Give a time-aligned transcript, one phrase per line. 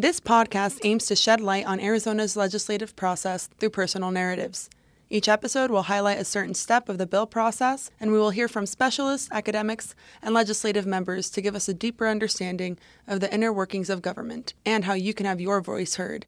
[0.00, 4.70] This podcast aims to shed light on Arizona's legislative process through personal narratives.
[5.10, 8.46] Each episode will highlight a certain step of the bill process, and we will hear
[8.46, 13.52] from specialists, academics, and legislative members to give us a deeper understanding of the inner
[13.52, 16.26] workings of government and how you can have your voice heard.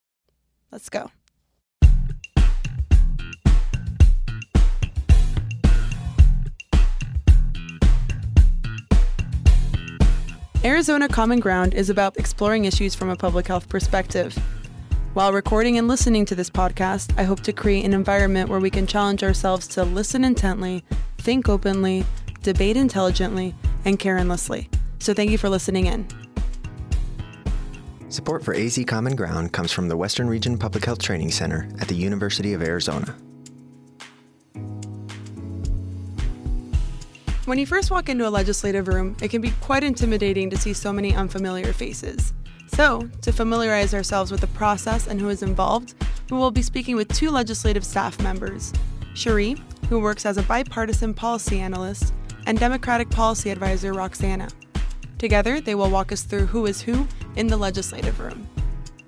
[0.72, 1.12] Let's go.
[10.62, 14.36] Arizona Common Ground is about exploring issues from a public health perspective.
[15.14, 18.68] While recording and listening to this podcast, I hope to create an environment where we
[18.68, 20.84] can challenge ourselves to listen intently,
[21.16, 22.04] think openly,
[22.42, 23.54] debate intelligently,
[23.86, 24.68] and care endlessly.
[24.98, 26.06] So thank you for listening in.
[28.10, 31.88] Support for AZ Common Ground comes from the Western Region Public Health Training Center at
[31.88, 33.16] the University of Arizona.
[37.50, 40.72] When you first walk into a legislative room, it can be quite intimidating to see
[40.72, 42.32] so many unfamiliar faces.
[42.68, 45.94] So, to familiarize ourselves with the process and who is involved,
[46.30, 48.72] we will be speaking with two legislative staff members
[49.14, 49.56] Cherie,
[49.88, 52.14] who works as a bipartisan policy analyst,
[52.46, 54.46] and Democratic Policy Advisor Roxana.
[55.18, 58.48] Together, they will walk us through who is who in the legislative room.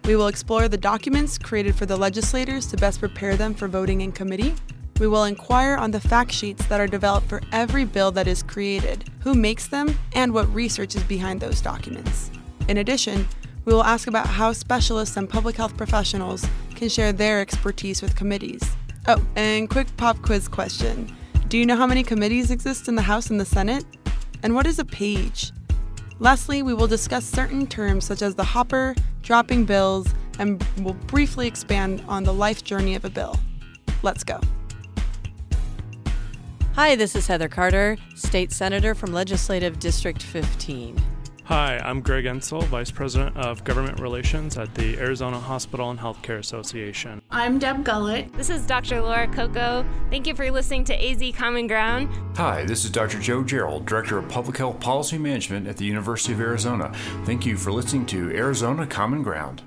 [0.04, 4.00] We will explore the documents created for the legislators to best prepare them for voting
[4.00, 4.56] in committee
[5.02, 8.40] we will inquire on the fact sheets that are developed for every bill that is
[8.40, 12.30] created, who makes them, and what research is behind those documents.
[12.68, 13.26] In addition,
[13.64, 18.14] we will ask about how specialists and public health professionals can share their expertise with
[18.14, 18.62] committees.
[19.08, 21.12] Oh, and quick pop quiz question
[21.48, 23.84] Do you know how many committees exist in the House and the Senate?
[24.44, 25.50] And what is a page?
[26.20, 30.06] Lastly, we will discuss certain terms such as the hopper, dropping bills,
[30.38, 33.36] and will briefly expand on the life journey of a bill.
[34.04, 34.38] Let's go.
[36.74, 40.96] Hi, this is Heather Carter, State Senator from Legislative District 15.
[41.44, 46.38] Hi, I'm Greg Ensel, Vice President of Government Relations at the Arizona Hospital and Healthcare
[46.38, 47.20] Association.
[47.30, 48.32] I'm Deb Gullett.
[48.32, 49.02] This is Dr.
[49.02, 49.84] Laura Coco.
[50.08, 52.08] Thank you for listening to AZ Common Ground.
[52.38, 53.18] Hi, this is Dr.
[53.18, 56.90] Joe Gerald, Director of Public Health Policy Management at the University of Arizona.
[57.26, 59.60] Thank you for listening to Arizona Common Ground.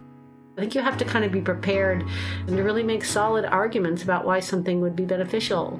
[0.57, 2.03] I think you have to kind of be prepared
[2.47, 5.79] and to really make solid arguments about why something would be beneficial.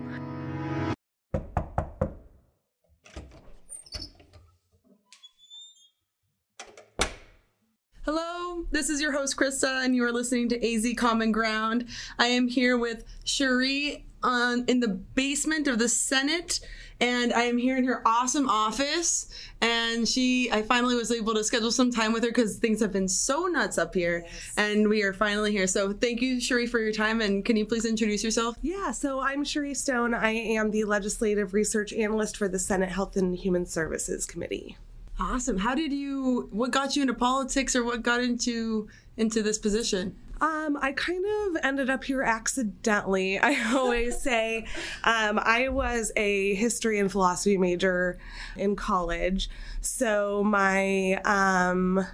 [8.76, 11.88] This is your host, Krista, and you are listening to AZ Common Ground.
[12.20, 16.60] I am here with Cherie on in the basement of the Senate,
[17.00, 19.30] and I am here in her awesome office.
[19.62, 22.92] And she, I finally was able to schedule some time with her because things have
[22.92, 24.54] been so nuts up here, yes.
[24.58, 25.68] and we are finally here.
[25.68, 27.22] So thank you, Cherie, for your time.
[27.22, 28.58] And can you please introduce yourself?
[28.62, 30.14] Yeah, so I'm Cherie Stone.
[30.14, 34.76] I am the legislative research analyst for the Senate Health and Human Services Committee.
[35.20, 35.58] Awesome.
[35.60, 36.50] How did you?
[36.52, 40.16] What got you into politics, or what got into into this position?
[40.42, 43.40] Um, I kind of ended up here accidentally.
[43.40, 44.66] I always say
[45.06, 48.20] um, I was a history and philosophy major
[48.58, 49.50] in college,
[49.80, 52.06] so my um,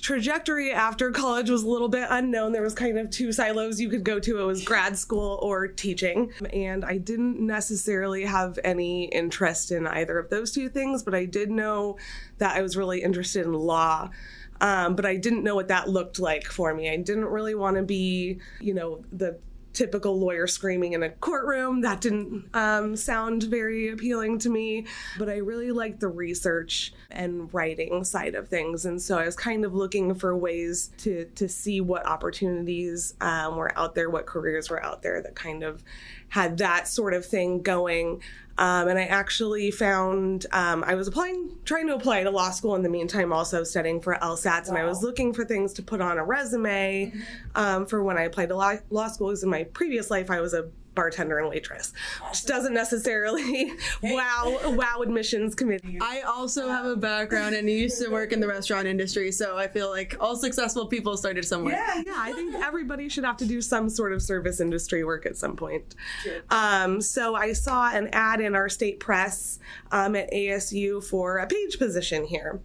[0.00, 2.52] trajectory after college was a little bit unknown.
[2.52, 4.40] There was kind of two silos you could go to.
[4.40, 6.32] It was grad school or teaching.
[6.52, 11.24] And I didn't necessarily have any interest in either of those two things, but I
[11.24, 11.98] did know
[12.38, 14.10] that I was really interested in law.
[14.60, 16.90] Um, but I didn't know what that looked like for me.
[16.90, 19.38] I didn't really want to be, you know, the
[19.72, 21.82] typical lawyer screaming in a courtroom.
[21.82, 24.86] That didn't um, sound very appealing to me,
[25.18, 28.84] but I really liked the research and writing side of things.
[28.84, 33.56] And so I was kind of looking for ways to, to see what opportunities um,
[33.56, 35.82] were out there, what careers were out there that kind of
[36.28, 38.22] had that sort of thing going.
[38.58, 42.74] Um, and I actually found um, I was applying, trying to apply to law school
[42.74, 44.74] in the meantime, also studying for LSATs, wow.
[44.74, 47.20] and I was looking for things to put on a resume mm-hmm.
[47.54, 49.28] um, for when I applied to law, law school.
[49.28, 51.92] Because in my previous life, I was a bartender and waitress,
[52.28, 53.72] which doesn't necessarily
[54.02, 55.96] wow wow admissions committee.
[56.02, 59.68] I also have a background and used to work in the restaurant industry, so I
[59.68, 61.74] feel like all successful people started somewhere.
[61.74, 62.16] Yeah, yeah.
[62.16, 65.54] I think everybody should have to do some sort of service industry work at some
[65.54, 65.94] point.
[66.50, 69.60] Um, so I saw an ad in our state press
[69.92, 72.60] um, at ASU for a page position here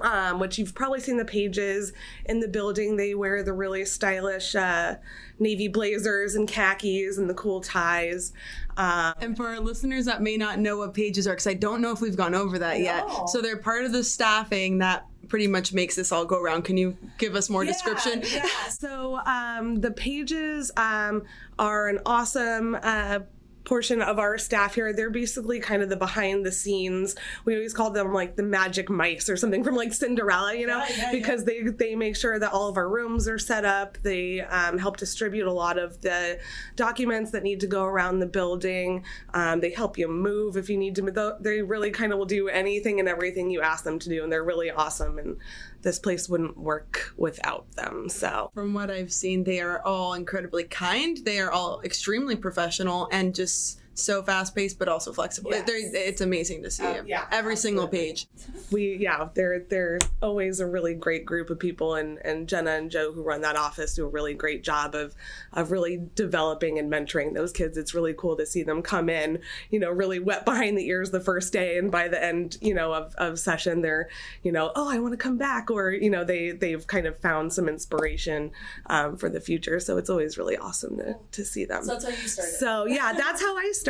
[0.00, 1.92] um, which you've probably seen the pages
[2.24, 2.96] in the building.
[2.96, 4.96] They wear the really stylish uh,
[5.38, 8.32] navy blazers and khakis and the cool ties.
[8.76, 11.80] Um, and for our listeners that may not know what pages are, because I don't
[11.80, 13.04] know if we've gone over that yet.
[13.28, 16.62] So they're part of the staffing that pretty much makes this all go around.
[16.62, 18.22] Can you give us more yeah, description?
[18.24, 18.46] Yeah.
[18.68, 21.24] So um, the pages um,
[21.58, 22.76] are an awesome.
[22.82, 23.20] Uh,
[23.68, 24.92] portion of our staff here.
[24.92, 27.14] They're basically kind of the behind the scenes.
[27.44, 30.78] We always call them like the magic mice or something from like Cinderella, you know,
[30.78, 33.98] Yeah, yeah, because they they make sure that all of our rooms are set up.
[34.02, 36.38] They um, help distribute a lot of the
[36.76, 39.04] documents that need to go around the building.
[39.34, 41.02] Um, they help you move if you need to.
[41.02, 41.18] move.
[41.40, 44.32] They really kind of will do anything and everything you ask them to do, and
[44.32, 45.18] they're really awesome.
[45.18, 45.36] And
[45.82, 48.08] this place wouldn't work without them.
[48.08, 51.18] So From what I've seen, they are all incredibly kind.
[51.24, 55.50] They are all extremely professional and just so fast paced, but also flexible.
[55.50, 55.66] Yes.
[55.66, 55.78] They're,
[56.08, 58.26] it's amazing to see Oh, yeah, every single page.
[58.70, 62.90] we yeah they're they're always a really great group of people and and jenna and
[62.90, 65.14] joe who run that office do a really great job of
[65.52, 69.38] of really developing and mentoring those kids it's really cool to see them come in
[69.70, 72.74] you know really wet behind the ears the first day and by the end you
[72.74, 74.08] know of, of session they're
[74.42, 77.16] you know oh i want to come back or you know they they've kind of
[77.18, 78.50] found some inspiration
[78.86, 82.10] um, for the future so it's always really awesome to to see them That's how
[82.10, 82.52] you started.
[82.54, 83.87] so yeah, that's how I started.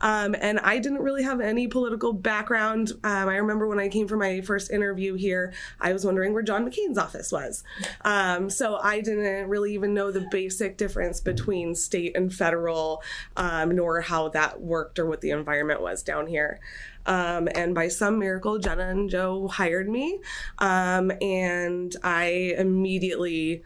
[0.00, 2.92] Um, and I didn't really have any political background.
[3.04, 6.42] Um, I remember when I came for my first interview here, I was wondering where
[6.42, 7.64] John McCain's office was.
[8.02, 13.02] Um, so I didn't really even know the basic difference between state and federal,
[13.36, 16.60] um, nor how that worked or what the environment was down here.
[17.06, 20.20] Um, and by some miracle, Jenna and Joe hired me,
[20.58, 23.62] um, and I immediately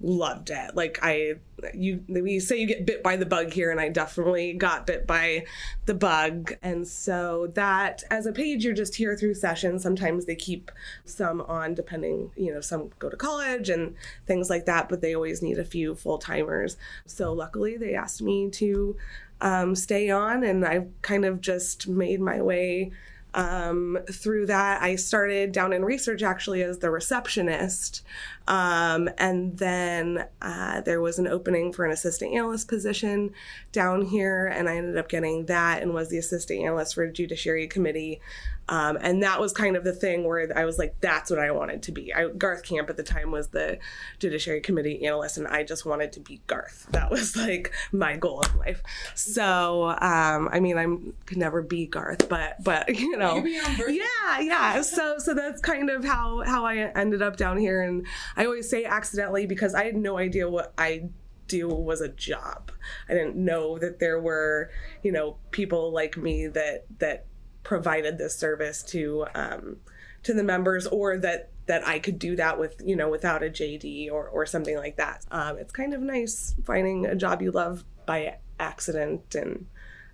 [0.00, 0.74] loved it.
[0.74, 1.34] Like I,
[1.72, 5.06] you, we say you get bit by the bug here, and I definitely got bit
[5.06, 5.46] by
[5.86, 6.54] the bug.
[6.62, 9.82] And so that, as a page, you're just here through sessions.
[9.82, 10.70] Sometimes they keep
[11.04, 13.94] some on, depending, you know, some go to college and
[14.26, 16.76] things like that, but they always need a few full timers.
[17.06, 18.96] So luckily, they asked me to
[19.40, 22.92] um, stay on, and I've kind of just made my way
[23.34, 28.02] um, through that, I started down in research actually as the receptionist.
[28.46, 33.32] Um, and then uh, there was an opening for an assistant analyst position
[33.72, 37.12] down here, and I ended up getting that and was the assistant analyst for the
[37.12, 38.20] Judiciary Committee.
[38.68, 41.50] Um, and that was kind of the thing where I was like, that's what I
[41.50, 42.14] wanted to be.
[42.14, 43.78] I, Garth Camp at the time was the
[44.18, 46.86] Judiciary Committee analyst, and I just wanted to be Garth.
[46.90, 48.82] That was like my goal in life.
[49.14, 50.86] So, um, I mean, I
[51.26, 54.80] could never be Garth, but but you know, yeah, yeah.
[54.80, 58.06] So so that's kind of how how I ended up down here, and
[58.36, 61.10] I always say accidentally because I had no idea what I
[61.48, 62.72] do was a job.
[63.08, 64.70] I didn't know that there were
[65.02, 67.26] you know people like me that that
[67.64, 69.78] provided this service to um,
[70.22, 73.50] to the members or that that I could do that with you know without a
[73.50, 75.24] JD or or something like that.
[75.30, 79.66] Um, it's kind of nice finding a job you love by accident and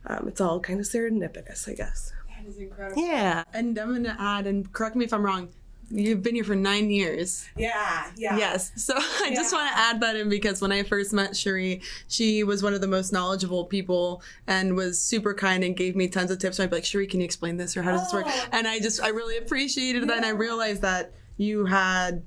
[0.07, 2.13] um, it's all kind of serendipitous, I guess.
[2.29, 3.03] That is incredible.
[3.03, 3.45] Yeah.
[3.53, 5.51] And I'm going to add, and correct me if I'm wrong,
[5.91, 7.47] you've been here for nine years.
[7.57, 8.11] Yeah.
[8.17, 8.37] Yeah.
[8.37, 8.73] Yes.
[8.77, 12.45] So I just want to add that in because when I first met Cherie, she
[12.45, 16.31] was one of the most knowledgeable people and was super kind and gave me tons
[16.31, 16.59] of tips.
[16.59, 18.27] And I'd be like, Cherie, can you explain this or how does this work?
[18.29, 18.47] Oh.
[18.53, 20.17] And I just, I really appreciated that.
[20.17, 22.23] And I realized that you had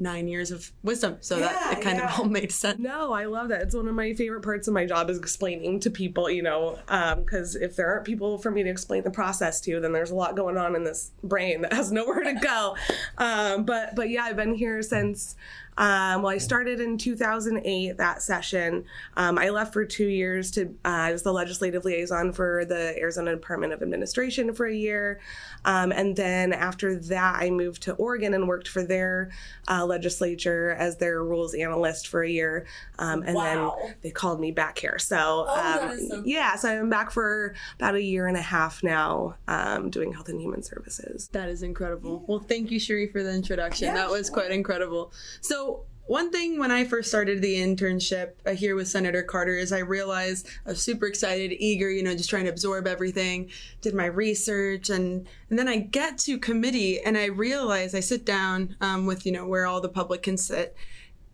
[0.00, 1.16] nine years of wisdom.
[1.20, 2.12] So that it kind yeah.
[2.12, 2.78] of all made sense.
[2.78, 3.62] No, I love that.
[3.62, 6.78] It's one of my favorite parts of my job is explaining to people, you know,
[7.16, 10.14] because if there aren't people for me to explain the process to, then there's a
[10.14, 12.76] lot going on in this brain that has nowhere to go.
[13.18, 15.36] um, but but yeah, I've been here since.
[15.78, 18.84] Um, well, I started in 2008 that session.
[19.16, 23.30] Um, I left for two years to uh, as the legislative liaison for the Arizona
[23.30, 25.20] Department of Administration for a year,
[25.64, 29.30] um, and then after that, I moved to Oregon and worked for their
[29.68, 32.66] uh, legislature as their rules analyst for a year,
[32.98, 33.76] um, and Wow.
[33.80, 34.98] then they called me back here.
[34.98, 38.82] So, that um, so yeah, so I'm back for about a year and a half
[38.82, 41.28] now, um, doing health and human services.
[41.32, 42.24] That is incredible.
[42.26, 43.94] Well, thank you, Cherie, for the introduction.
[43.94, 45.12] that was quite incredible.
[45.40, 45.67] So,
[46.08, 49.80] one thing when I first started the internship uh, here with Senator Carter is I
[49.80, 53.50] realized I was super excited, eager, you know, just trying to absorb everything,
[53.82, 58.24] did my research, and and then I get to committee and I realize I sit
[58.24, 60.74] down um, with you know where all the public can sit,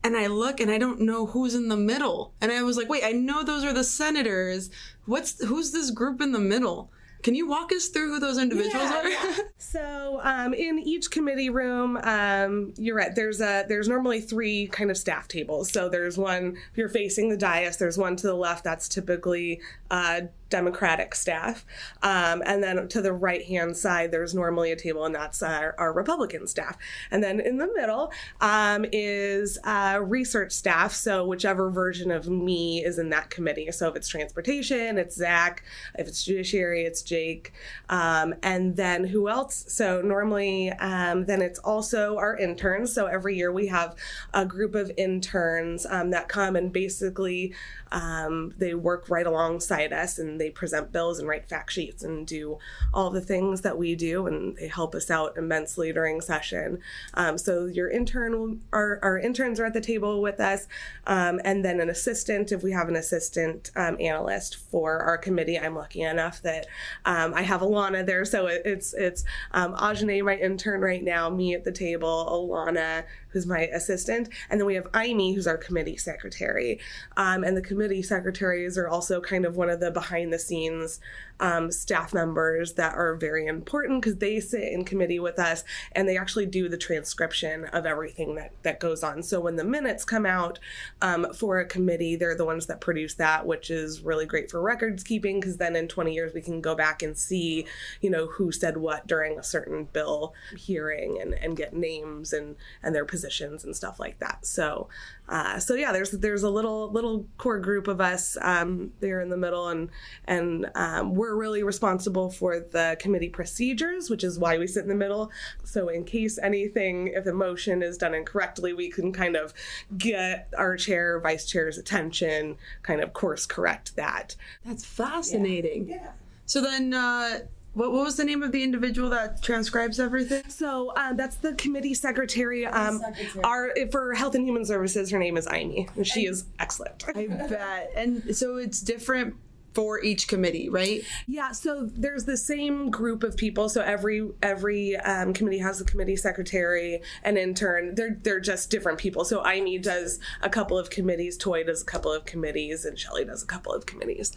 [0.02, 2.88] and I look and I don't know who's in the middle, and I was like,
[2.88, 4.70] wait, I know those are the senators.
[5.06, 6.90] What's who's this group in the middle?
[7.24, 9.04] Can you walk us through who those individuals are?
[9.58, 13.12] So um, in each committee room, um, you're right.
[13.12, 15.72] There's a there's normally three kind of staff tables.
[15.72, 17.78] So there's one if you're facing the dais.
[17.78, 18.62] There's one to the left.
[18.62, 21.64] That's typically uh, Democratic staff,
[22.02, 25.74] um, and then to the right hand side, there's normally a table, and that's our,
[25.78, 26.76] our Republican staff.
[27.10, 30.92] And then in the middle um, is uh, research staff.
[30.92, 33.70] So whichever version of me is in that committee.
[33.72, 35.64] So if it's transportation, it's Zach.
[35.98, 37.52] If it's judiciary, it's Jake.
[37.88, 39.64] Um, and then who else?
[39.68, 42.92] So normally, um, then it's also our interns.
[42.92, 43.96] So every year we have
[44.32, 47.54] a group of interns um, that come and basically
[47.94, 52.26] um, they work right alongside us and they present bills and write fact sheets and
[52.26, 52.58] do
[52.92, 56.80] all the things that we do, and they help us out immensely during session.
[57.14, 60.66] Um, so your intern, our, our interns are at the table with us,
[61.06, 65.58] um, and then an assistant if we have an assistant um, analyst for our committee.
[65.58, 66.66] I'm lucky enough that
[67.04, 71.30] um, I have Alana there, so it, it's it's um, Ajane, my intern right now,
[71.30, 75.58] me at the table, Alana who's my assistant, and then we have Amy, who's our
[75.58, 76.80] committee secretary.
[77.18, 81.00] Um, and the committee secretaries are also kind of one of the behind the scenes
[81.40, 86.08] um, staff members that are very important because they sit in committee with us and
[86.08, 89.22] they actually do the transcription of everything that, that goes on.
[89.22, 90.58] So when the minutes come out
[91.02, 94.60] um, for a committee, they're the ones that produce that, which is really great for
[94.60, 97.66] records keeping because then in 20 years we can go back and see,
[98.00, 102.56] you know, who said what during a certain bill hearing and, and get names and,
[102.82, 104.46] and their positions and stuff like that.
[104.46, 104.88] So,
[105.28, 109.30] uh, so yeah, there's there's a little little core group of us um, there in
[109.30, 109.88] the middle, and
[110.26, 114.88] and um, we're really responsible for the committee procedures, which is why we sit in
[114.88, 115.30] the middle.
[115.62, 119.54] So in case anything, if the motion is done incorrectly, we can kind of
[119.96, 124.36] get our chair, vice chair's attention, kind of course correct that.
[124.64, 125.88] That's fascinating.
[125.88, 126.10] Yeah.
[126.46, 127.40] So then, uh,
[127.74, 130.44] what, what was the name of the individual that transcribes everything?
[130.48, 132.66] So um, that's the committee secretary.
[132.66, 133.02] Um,
[133.42, 137.04] Our for Health and Human Services, her name is Amy, and she is excellent.
[137.08, 137.90] I bet.
[137.96, 139.34] And so it's different
[139.74, 141.02] for each committee, right?
[141.26, 143.68] Yeah, so there's the same group of people.
[143.68, 147.94] So every every um, committee has a committee secretary, an intern.
[147.94, 149.24] They're they're just different people.
[149.24, 153.24] So Amy does a couple of committees, Toy does a couple of committees, and Shelly
[153.24, 154.32] does a couple of committees.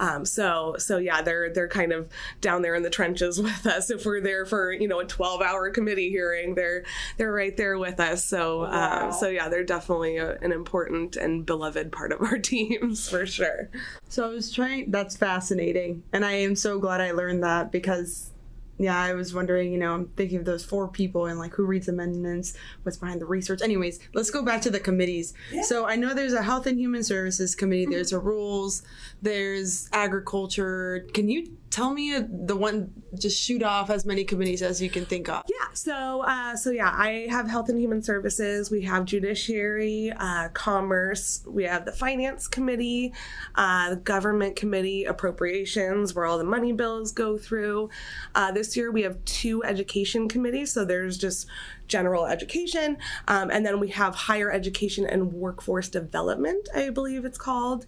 [0.00, 2.08] Um, so so yeah, they're they're kind of
[2.40, 3.90] down there in the trenches with us.
[3.90, 6.84] If we're there for you know a 12 hour committee hearing, they're
[7.16, 8.24] they're right there with us.
[8.24, 13.08] So um, so yeah, they're definitely a, an important and beloved part of our teams
[13.08, 13.70] for sure.
[14.08, 16.02] So I was trying, that's fascinating.
[16.12, 18.30] And I am so glad I learned that because,
[18.78, 21.66] yeah, I was wondering, you know, I'm thinking of those four people and like who
[21.66, 23.60] reads amendments, what's behind the research.
[23.60, 25.34] Anyways, let's go back to the committees.
[25.62, 28.82] So I know there's a Health and Human Services Committee, there's a Rules,
[29.22, 31.06] there's Agriculture.
[31.12, 34.90] Can you tell me uh, the one, just shoot off as many committees as you
[34.90, 35.42] can think of?
[35.48, 35.68] Yeah.
[35.74, 38.70] So, uh, so yeah, I have Health and Human Services.
[38.70, 41.42] We have Judiciary, uh, Commerce.
[41.46, 43.12] We have the Finance Committee,
[43.54, 47.90] uh, the Government Committee, Appropriations, where all the money bills go through.
[48.34, 50.72] Uh, this year we have two Education Committees.
[50.72, 51.46] So there's just
[51.88, 57.38] general education, um, and then we have higher education and workforce development, I believe it's
[57.38, 57.86] called,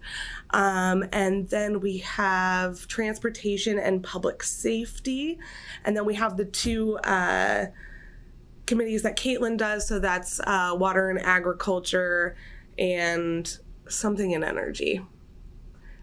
[0.49, 5.39] um, and then we have transportation and public safety,
[5.85, 6.97] and then we have the two.
[6.97, 7.67] Uh,
[8.67, 9.85] committees that Caitlin does.
[9.85, 12.37] So that's uh, water and agriculture
[12.77, 13.57] and
[13.89, 15.01] something in energy,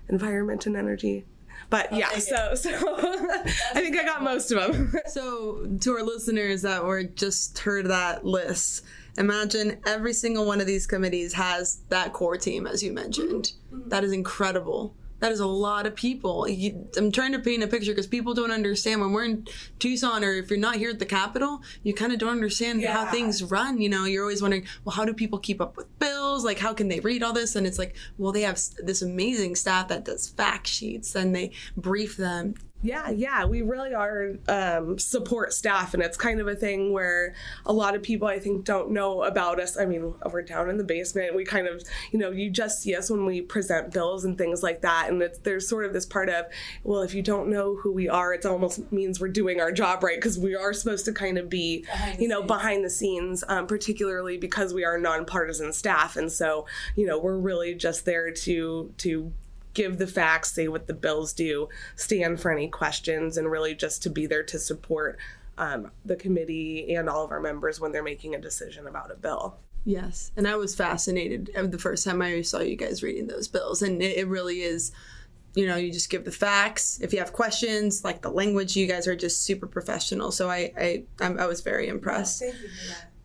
[0.09, 1.25] environment and energy.
[1.71, 4.95] But yeah, so so I think I got most of them.
[5.09, 8.85] So, to our listeners that were just heard that list,
[9.17, 13.53] imagine every single one of these committees has that core team, as you mentioned.
[13.73, 13.89] Mm-hmm.
[13.89, 14.95] That is incredible.
[15.21, 16.49] That is a lot of people.
[16.49, 19.47] You, I'm trying to paint a picture because people don't understand when we're in
[19.79, 23.07] Tucson or if you're not here at the Capitol, you kind of don't understand how
[23.11, 23.81] things run.
[23.81, 26.45] You know, you're always wondering, well, how do people keep up with bills?
[26.45, 27.57] Like, how can they read all this?
[27.57, 31.53] And it's like, well, they have this amazing staff that does fact sheets and they
[31.77, 32.55] brief them.
[32.81, 37.35] Yeah, yeah, we really are um, support staff, and it's kind of a thing where
[37.67, 39.77] a lot of people I think don't know about us.
[39.77, 41.35] I mean, we're down in the basement.
[41.35, 41.83] We kind of,
[42.13, 45.21] you know, you just see us when we present bills and things like that, and
[45.21, 46.47] it's there's sort of this part of,
[46.85, 50.05] well, if you don't know who we are, it almost means we're doing our job
[50.05, 51.85] right because we are supposed to kind of be,
[52.17, 57.07] you know, behind the scenes, um, particularly because we are nonpartisan staff, and so you
[57.07, 59.33] know we're really just there to to
[59.79, 64.03] give the facts, say what the bills do, stand for any questions, and really just
[64.03, 65.19] to be there to support
[65.57, 69.15] um, the committee and all of our members when they're making a decision about a
[69.15, 69.57] bill.
[69.85, 73.47] Yes, and I was fascinated uh, the first time I saw you guys reading those
[73.47, 74.91] bills, and it, it really is.
[75.55, 77.01] You know, you just give the facts.
[77.01, 80.31] If you have questions, like the language, you guys are just super professional.
[80.31, 82.41] So I, I, I'm, I was very impressed.
[82.41, 82.55] Thank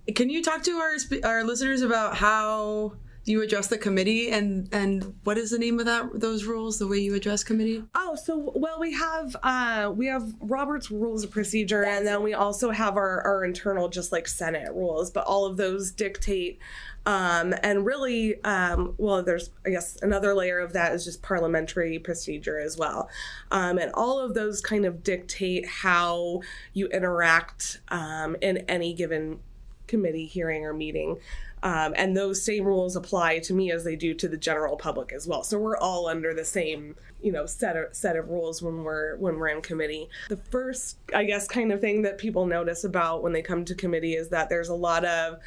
[0.07, 0.13] you.
[0.13, 2.93] Can you talk to our our listeners about how
[3.25, 6.77] you address the committee and and what is the name of that those rules?
[6.79, 7.83] The way you address committee?
[7.95, 12.33] Oh, so well, we have uh, we have Robert's Rules of Procedure, and then we
[12.33, 15.09] also have our our internal, just like Senate rules.
[15.09, 16.59] But all of those dictate,
[17.05, 21.99] um, and really, um, well, there's I guess another layer of that is just parliamentary
[21.99, 23.09] procedure as well,
[23.51, 26.41] um, and all of those kind of dictate how
[26.73, 29.39] you interact um, in any given
[29.87, 31.17] committee hearing or meeting.
[31.63, 35.13] Um, and those same rules apply to me as they do to the general public
[35.13, 35.43] as well.
[35.43, 39.15] So we're all under the same, you know, set of, set of rules when we're
[39.15, 40.09] when we're in committee.
[40.27, 43.75] The first, I guess, kind of thing that people notice about when they come to
[43.75, 45.39] committee is that there's a lot of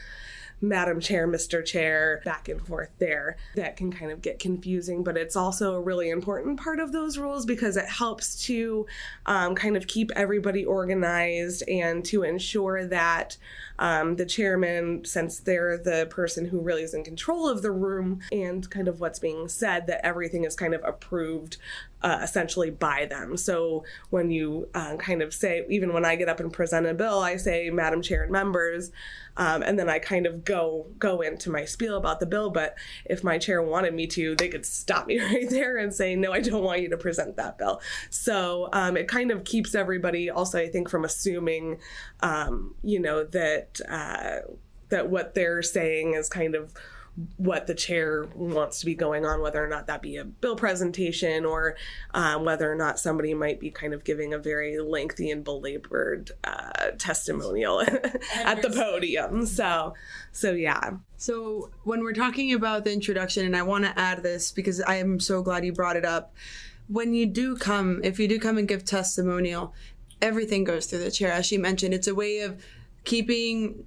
[0.61, 1.65] Madam Chair, Mr.
[1.65, 3.37] Chair, back and forth there.
[3.57, 7.19] That can kind of get confusing, but it's also a really important part of those
[7.19, 8.87] rules because it helps to
[9.27, 13.37] um, kind of keep everybody organized and to ensure that
[13.79, 18.21] um, the chairman, since they're the person who really is in control of the room
[18.33, 21.59] and kind of what's being said, that everything is kind of approved
[22.03, 23.37] uh, essentially by them.
[23.37, 26.95] So when you uh, kind of say, even when I get up and present a
[26.95, 28.91] bill, I say, Madam Chair and members,
[29.38, 32.50] um, and then I kind of go go into my spiel about the bill.
[32.50, 36.17] But if my chair wanted me to, they could stop me right there and say,
[36.17, 37.81] no, I don't want you to present that bill.
[38.11, 41.79] So um, it kind of keeps everybody also, I think, from assuming,
[42.21, 44.53] um, you know, that uh,
[44.88, 46.73] that what they're saying is kind of
[47.38, 50.54] what the chair wants to be going on, whether or not that be a bill
[50.54, 51.76] presentation or
[52.12, 56.32] um, whether or not somebody might be kind of giving a very lengthy and belabored
[56.44, 57.80] uh, testimonial
[58.35, 59.46] at the podium.
[59.46, 59.94] So,
[60.32, 60.90] so yeah.
[61.16, 64.96] So when we're talking about the introduction, and I want to add this because I
[64.96, 66.35] am so glad you brought it up.
[66.88, 69.75] When you do come, if you do come and give testimonial,
[70.20, 71.32] everything goes through the chair.
[71.32, 72.62] As she mentioned, it's a way of
[73.04, 73.87] keeping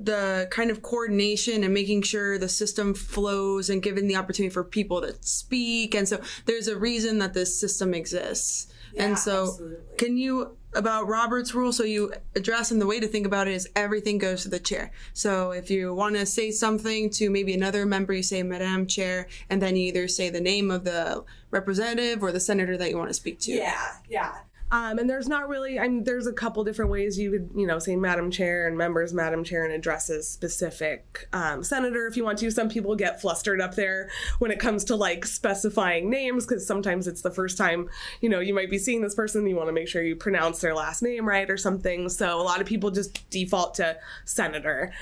[0.00, 4.62] the kind of coordination and making sure the system flows and giving the opportunity for
[4.62, 5.94] people to speak.
[5.94, 8.68] And so there's a reason that this system exists.
[8.94, 9.76] Yeah, and so, absolutely.
[9.98, 11.72] can you about Robert's rule?
[11.72, 14.58] So you address, and the way to think about it is everything goes to the
[14.58, 14.92] chair.
[15.12, 19.26] So if you want to say something to maybe another member, you say Madam Chair,
[19.50, 22.98] and then you either say the name of the representative or the senator that you
[22.98, 23.52] want to speak to.
[23.52, 24.34] Yeah, yeah.
[24.70, 27.66] Um, and there's not really, I mean, there's a couple different ways you could, you
[27.66, 32.24] know, say Madam Chair and members, Madam Chair, and addresses specific um, senator if you
[32.24, 32.50] want to.
[32.50, 37.06] Some people get flustered up there when it comes to like specifying names because sometimes
[37.06, 37.88] it's the first time,
[38.20, 39.46] you know, you might be seeing this person.
[39.46, 42.08] You want to make sure you pronounce their last name right or something.
[42.08, 44.92] So a lot of people just default to senator.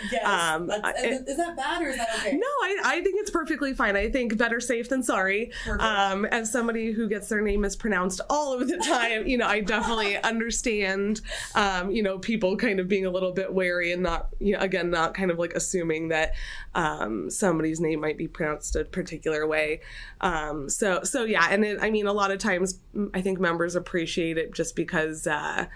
[0.54, 2.32] Um, it- is that bad or is that okay?
[2.37, 3.96] no, I, I think it's perfectly fine.
[3.96, 5.50] I think better safe than sorry.
[5.78, 9.61] Um, as somebody who gets their name mispronounced all of the time, you know, I
[9.61, 11.23] definitely understand,
[11.55, 14.61] um, you know, people kind of being a little bit wary and not, you know,
[14.61, 16.35] again, not kind of like assuming that
[16.75, 19.81] um, somebody's name might be pronounced a particular way.
[20.21, 23.40] Um, so, so yeah, and it, I mean, a lot of times mm, I think
[23.40, 25.27] members appreciate it just because.
[25.27, 25.66] Uh,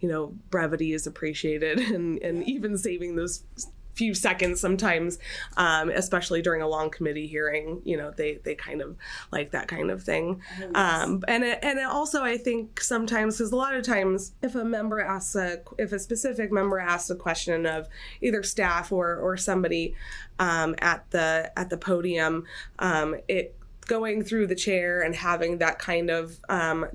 [0.00, 3.44] you know, brevity is appreciated, and and even saving those
[4.00, 5.18] few seconds sometimes,
[5.58, 7.82] um, especially during a long committee hearing.
[7.84, 8.96] You know, they they kind of
[9.30, 10.40] like that kind of thing.
[10.74, 14.54] Um, and it, and it also, I think sometimes because a lot of times, if
[14.54, 17.88] a member asks a if a specific member asks a question of
[18.22, 19.94] either staff or or somebody
[20.38, 22.46] um, at the at the podium,
[22.78, 23.54] um, it
[23.86, 26.86] going through the chair and having that kind of um,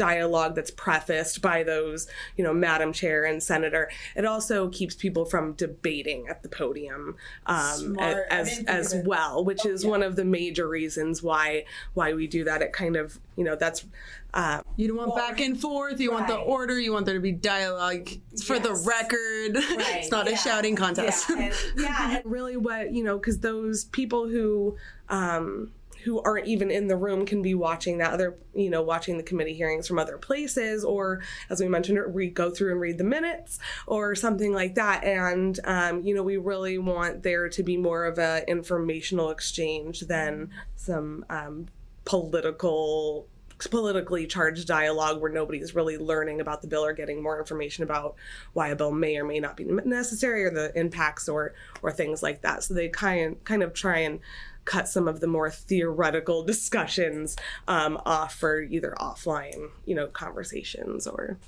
[0.00, 3.90] dialogue that's prefaced by those, you know, Madam Chair and Senator.
[4.16, 9.84] It also keeps people from debating at the podium um, as as well, which is
[9.84, 12.62] one of the major reasons why why we do that.
[12.62, 13.84] It kind of, you know, that's
[14.32, 16.00] uh, You don't want back and forth.
[16.00, 16.80] You want the order.
[16.80, 18.86] You want there to be dialogue It's for the Yes.
[18.86, 19.12] record.
[19.54, 21.28] it's not a shouting contest.
[21.28, 24.76] Yeah, and, yeah, and really what you know, because those people who
[25.10, 25.72] um,
[26.04, 29.22] who aren't even in the room can be watching that other, you know, watching the
[29.22, 33.04] committee hearings from other places, or as we mentioned, we go through and read the
[33.04, 35.04] minutes or something like that.
[35.04, 40.00] And um, you know, we really want there to be more of a informational exchange
[40.00, 41.66] than some um,
[42.04, 43.26] political
[43.66, 48.14] politically charged dialogue where nobody's really learning about the bill or getting more information about
[48.52, 52.22] why a bill may or may not be necessary or the impacts or or things
[52.22, 52.62] like that.
[52.64, 54.20] So they kind kind of try and
[54.64, 57.36] cut some of the more theoretical discussions
[57.68, 61.38] um, off for either offline, you know, conversations or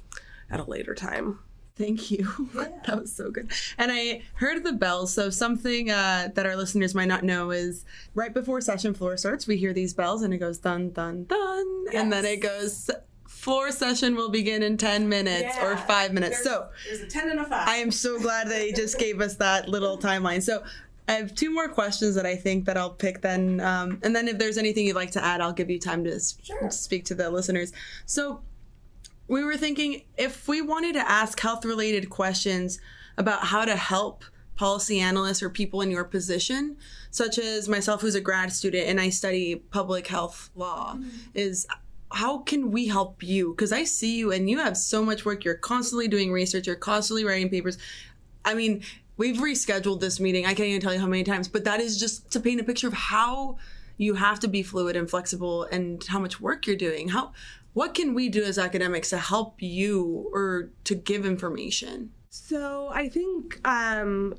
[0.51, 1.38] at a later time.
[1.75, 2.29] Thank you.
[2.87, 3.51] that was so good.
[3.79, 5.14] And I heard the bells.
[5.14, 9.46] So something uh, that our listeners might not know is right before session floor starts,
[9.46, 12.90] we hear these bells and it goes dun dun dun, and then it goes.
[13.27, 16.44] Floor session will begin in 10 minutes or five minutes.
[16.44, 17.66] There's- so there's a 10 and a 5.
[17.68, 20.42] I am so glad they just gave us that little timeline.
[20.42, 20.62] So
[21.09, 24.29] I have two more questions that I think that I'll pick then, um, and then
[24.29, 26.38] if there's anything you'd like to add, I'll give you time to s-
[26.71, 27.73] speak to the listeners.
[28.07, 28.43] So
[29.27, 32.79] we were thinking if we wanted to ask health-related questions
[33.19, 36.77] about how to help policy analysts or people in your position,
[37.11, 40.99] such as myself, who's a grad student and I study public health law,
[41.35, 41.67] is
[42.12, 43.51] how can we help you?
[43.55, 45.45] Because I see you and you have so much work.
[45.45, 46.67] You're constantly doing research.
[46.67, 47.77] You're constantly writing papers.
[48.45, 48.83] I mean,
[49.16, 50.46] we've rescheduled this meeting.
[50.46, 52.64] I can't even tell you how many times, but that is just to paint a
[52.64, 53.57] picture of how
[53.96, 57.09] you have to be fluid and flexible and how much work you're doing.
[57.09, 57.33] How
[57.75, 62.11] what can we do as academics to help you or to give information?
[62.29, 64.35] So I think um,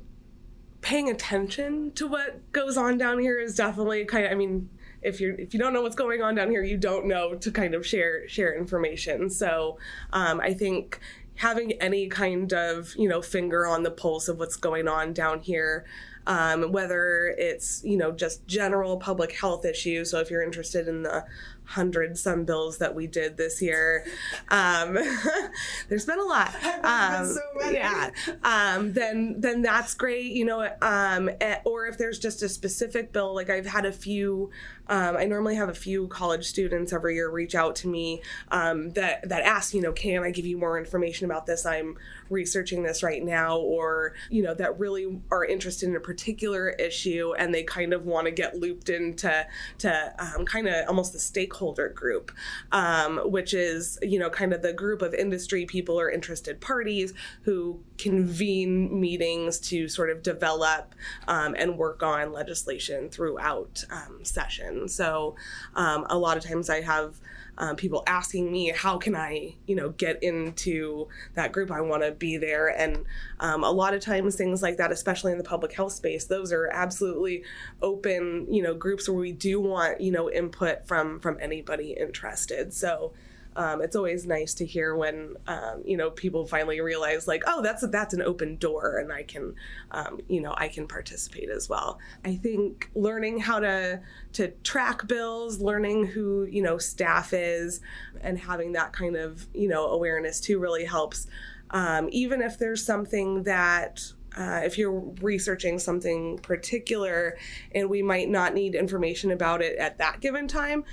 [0.80, 4.32] paying attention to what goes on down here is definitely kind of.
[4.32, 4.68] I mean,
[5.02, 7.50] if you're if you don't know what's going on down here, you don't know to
[7.50, 9.30] kind of share share information.
[9.30, 9.78] So
[10.12, 11.00] um, I think
[11.36, 15.40] having any kind of you know finger on the pulse of what's going on down
[15.40, 15.84] here
[16.26, 20.10] um, whether it's you know just general public health issues.
[20.10, 21.24] So if you're interested in the
[21.64, 24.04] hundred some bills that we did this year.
[24.48, 24.98] Um,
[25.88, 26.54] there's been a lot.
[26.84, 28.10] Um, so yeah.
[28.42, 30.32] Um, then then that's great.
[30.32, 33.92] You know, um, eh, or if there's just a specific bill, like I've had a
[33.92, 34.50] few.
[34.86, 38.90] Um, I normally have a few college students every year reach out to me um,
[38.90, 41.64] that that ask, you know, can I give you more information about this?
[41.64, 41.96] I'm
[42.28, 47.32] researching this right now, or you know, that really are interested in a particular issue
[47.38, 49.46] and they kind of want to get looped into
[49.78, 51.53] to um, kind of almost the stakeholder
[51.94, 52.32] group,
[52.72, 57.14] um, which is you know kind of the group of industry people or interested parties
[57.42, 60.94] who convene meetings to sort of develop
[61.28, 64.94] um, and work on legislation throughout um, sessions.
[64.94, 65.36] So
[65.74, 67.14] um, a lot of times I have
[67.58, 71.70] um, people asking me how can I, you know, get into that group.
[71.70, 73.04] I want to be there, and
[73.40, 76.52] um, a lot of times things like that, especially in the public health space, those
[76.52, 77.44] are absolutely
[77.82, 82.72] open, you know, groups where we do want, you know, input from from anybody interested.
[82.72, 83.12] So
[83.56, 87.62] um, it's always nice to hear when um, you know people finally realize like oh
[87.62, 89.54] that's that's an open door and I can
[89.92, 91.98] um, you know I can participate as well.
[92.24, 94.00] I think learning how to
[94.34, 97.80] to track bills, learning who you know staff is,
[98.20, 101.26] and having that kind of you know awareness too really helps.
[101.70, 104.00] Um, even if there's something that
[104.36, 107.36] uh, if you're researching something particular
[107.72, 110.84] and we might not need information about it at that given time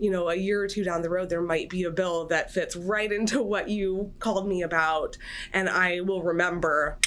[0.00, 2.50] you know, a year or two down the road, there might be a bill that
[2.50, 5.16] fits right into what you called me about,
[5.52, 6.98] and I will remember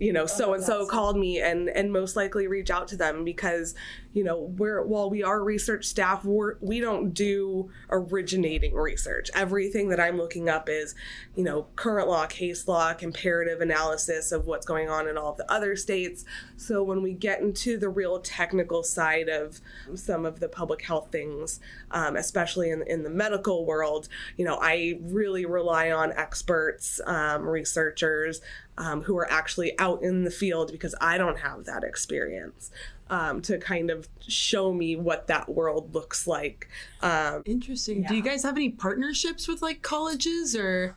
[0.00, 3.22] you know so and so called me and and most likely reach out to them
[3.22, 3.74] because
[4.12, 9.30] you know we're while we are research staff we're we don't do originating research.
[9.34, 10.94] Everything that i'm looking up is
[11.34, 15.36] you know current law case law comparative analysis of what's going on in all of
[15.36, 16.24] the other states.
[16.56, 19.60] So when we get into the real technical side of
[19.94, 24.58] some of the public health things um, especially in, in the medical world you know
[24.60, 28.40] i really rely on experts um, researchers
[28.80, 32.70] um, who are actually out in the field because I don't have that experience
[33.10, 36.68] um, to kind of show me what that world looks like.
[37.02, 38.02] Um, Interesting.
[38.02, 38.08] Yeah.
[38.08, 40.96] Do you guys have any partnerships with like colleges or?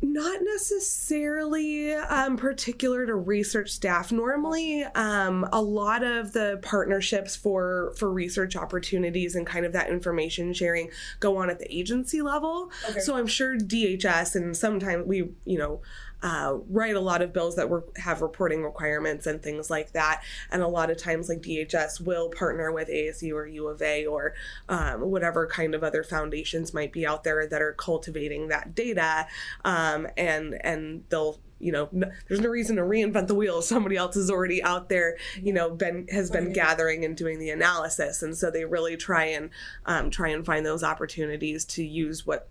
[0.00, 4.10] Not necessarily um, particular to research staff.
[4.10, 9.90] Normally, um, a lot of the partnerships for for research opportunities and kind of that
[9.90, 10.90] information sharing
[11.20, 12.72] go on at the agency level.
[12.88, 13.00] Okay.
[13.00, 15.82] So I'm sure DHS and sometimes we, you know,
[16.24, 20.22] uh, write a lot of bills that were, have reporting requirements and things like that.
[20.50, 24.06] And a lot of times, like DHS will partner with ASU or U of A
[24.06, 24.34] or
[24.70, 29.26] um, whatever kind of other foundations might be out there that are cultivating that data,
[29.66, 33.60] um, and and they'll you know no, there's no reason to reinvent the wheel.
[33.74, 37.50] Somebody else is already out there you know been has been gathering and doing the
[37.50, 38.22] analysis.
[38.22, 39.50] And so they really try and
[39.84, 42.48] um, try and find those opportunities to use what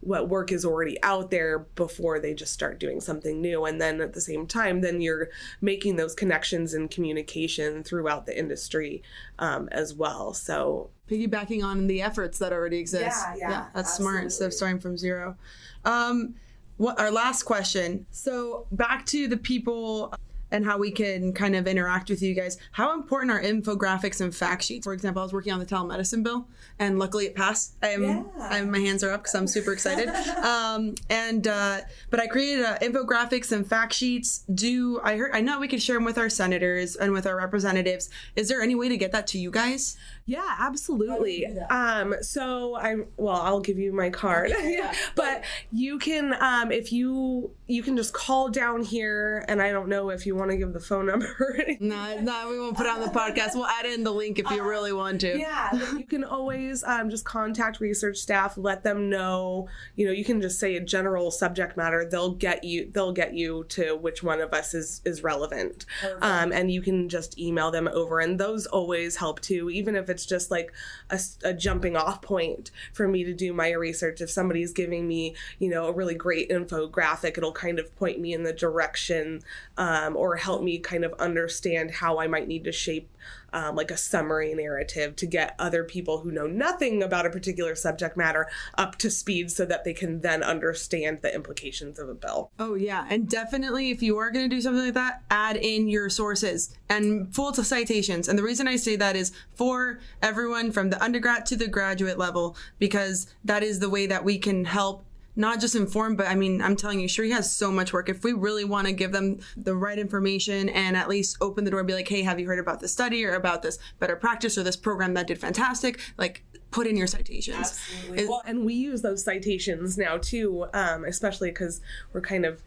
[0.00, 3.64] what work is already out there before they just start doing something new.
[3.64, 5.28] And then at the same time then you're
[5.60, 9.02] making those connections and communication throughout the industry
[9.38, 10.32] um, as well.
[10.32, 13.04] So piggybacking on the efforts that already exist.
[13.04, 14.12] Yeah, yeah, yeah that's absolutely.
[14.12, 15.36] smart instead of starting from zero.
[15.84, 16.34] Um,
[16.76, 18.06] what our last question.
[18.10, 20.12] So back to the people
[20.50, 22.58] and how we can kind of interact with you guys.
[22.72, 24.84] How important are infographics and fact sheets?
[24.84, 27.76] For example, I was working on the telemedicine bill, and luckily it passed.
[27.82, 28.22] I'm, yeah.
[28.38, 30.08] I'm my hands are up because I'm super excited.
[30.44, 31.80] um, and uh,
[32.10, 34.44] but I created uh, infographics and fact sheets.
[34.52, 35.32] Do I heard?
[35.34, 38.10] I know we could share them with our senators and with our representatives.
[38.36, 39.96] Is there any way to get that to you guys?
[40.26, 41.46] Yeah, absolutely.
[41.70, 44.50] Um, so I well, I'll give you my card.
[44.50, 44.92] Yeah.
[45.14, 49.88] but you can um, if you you can just call down here and I don't
[49.88, 51.64] know if you want to give the phone number.
[51.78, 53.54] no, no, we won't put on the podcast.
[53.54, 55.38] We'll add in the link if you uh, really want to.
[55.38, 60.24] Yeah, you can always um, just contact research staff, let them know, you know, you
[60.24, 62.04] can just say a general subject matter.
[62.04, 65.86] They'll get you they'll get you to which one of us is is relevant.
[66.20, 70.08] Um, and you can just email them over and those always help too even if
[70.08, 70.72] it's it's just like
[71.10, 74.22] a, a, jumping off point for me to do my research.
[74.22, 78.32] If somebody's giving me, you know, a really great infographic, it'll kind of point me
[78.32, 79.42] in the direction
[79.76, 83.10] um, or help me kind of understand how I might need to shape
[83.56, 87.74] um, like a summary narrative to get other people who know nothing about a particular
[87.74, 92.14] subject matter up to speed so that they can then understand the implications of a
[92.14, 92.50] bill.
[92.58, 93.06] Oh, yeah.
[93.08, 96.76] And definitely, if you are going to do something like that, add in your sources
[96.90, 98.28] and full citations.
[98.28, 102.18] And the reason I say that is for everyone from the undergrad to the graduate
[102.18, 105.02] level, because that is the way that we can help
[105.36, 108.08] not just informed, but I mean, I'm telling you, Cherie has so much work.
[108.08, 111.70] If we really want to give them the right information and at least open the
[111.70, 114.16] door, and be like, hey, have you heard about this study or about this better
[114.16, 116.00] practice or this program that did fantastic?
[116.16, 117.56] Like, put in your citations.
[117.56, 118.24] Absolutely.
[118.24, 121.80] It, well, and we use those citations now too, um, especially because
[122.12, 122.62] we're kind of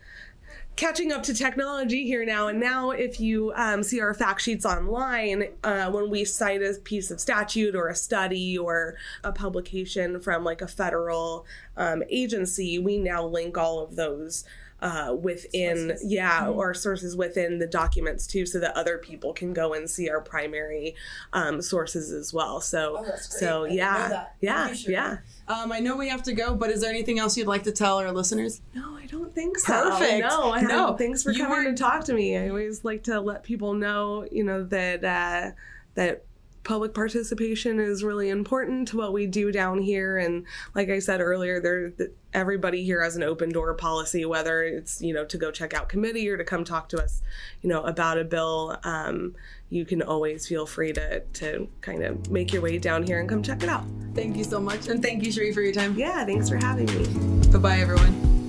[0.79, 2.47] catching up to technology here now.
[2.47, 6.73] And now, if you um, see our fact sheets online, uh, when we cite a
[6.81, 12.79] piece of statute or a study or a publication from like a federal um, agency,
[12.79, 14.45] we now link all of those
[14.81, 16.11] uh, within sources.
[16.11, 16.57] yeah mm-hmm.
[16.57, 20.21] or sources within the documents too so that other people can go and see our
[20.21, 20.95] primary
[21.33, 25.17] um, sources as well so oh, so yeah yeah yeah
[25.49, 27.71] um, I know we have to go, but is there anything else you'd like to
[27.71, 28.61] tell our listeners?
[28.75, 29.89] No, I don't think so.
[29.89, 30.29] Perfect.
[30.29, 30.95] No, I no.
[30.95, 31.71] Thanks for you coming were...
[31.71, 32.37] to talk to me.
[32.37, 35.51] I always like to let people know, you know, that uh,
[35.95, 36.23] that
[36.69, 40.19] public participation is really important to what we do down here.
[40.19, 41.91] And like i said earlier there
[42.31, 45.89] everybody here has an open door policy whether it's you know to go check out
[45.89, 47.23] committee or to come talk to us
[47.63, 48.77] you know about a bill.
[48.83, 49.35] Um,
[49.71, 53.27] you can always feel free to to kind of make your way down here and
[53.27, 53.85] come check it out.
[54.13, 54.89] Thank you so much.
[54.89, 55.95] And thank you Cherie for your time.
[55.97, 57.51] Yeah thanks for having me.
[57.51, 58.48] Bye bye everyone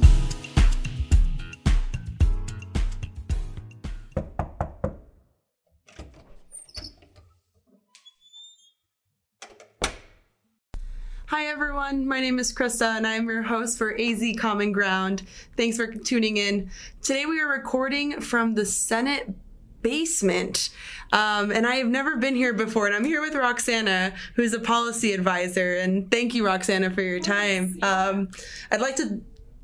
[11.31, 12.09] Hi, everyone.
[12.09, 15.23] My name is Krista, and I'm your host for AZ Common Ground.
[15.57, 16.73] Thanks for tuning in.
[17.03, 19.33] Today, we are recording from the Senate
[19.81, 20.71] basement.
[21.13, 22.89] Um, and I have never been here before.
[22.89, 25.77] And I'm here with Roxana, who's a policy advisor.
[25.77, 27.79] And thank you, Roxana, for your time.
[27.81, 28.31] Um,
[28.73, 29.21] I'd like to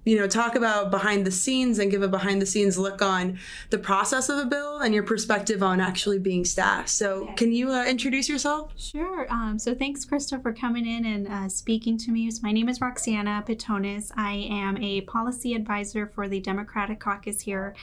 [0.06, 3.38] you know, talk about behind the scenes and give a behind the scenes look on
[3.70, 6.86] the process of a bill and your perspective on actually being staff.
[6.86, 7.34] So, okay.
[7.34, 8.72] can you uh, introduce yourself?
[8.76, 9.26] Sure.
[9.30, 12.30] Um, so, thanks, Krista, for coming in and uh, speaking to me.
[12.30, 14.12] So, my name is Roxana Pitonis.
[14.16, 17.74] I am a policy advisor for the Democratic Caucus here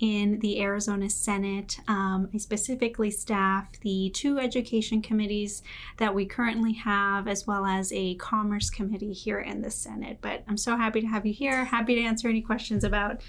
[0.00, 1.78] in the Arizona Senate.
[1.86, 5.62] Um, I specifically staff the two education committees
[5.98, 10.18] that we currently have, as well as a commerce committee here in the Senate.
[10.20, 13.22] But I'm so happy to have you here happy to answer any questions about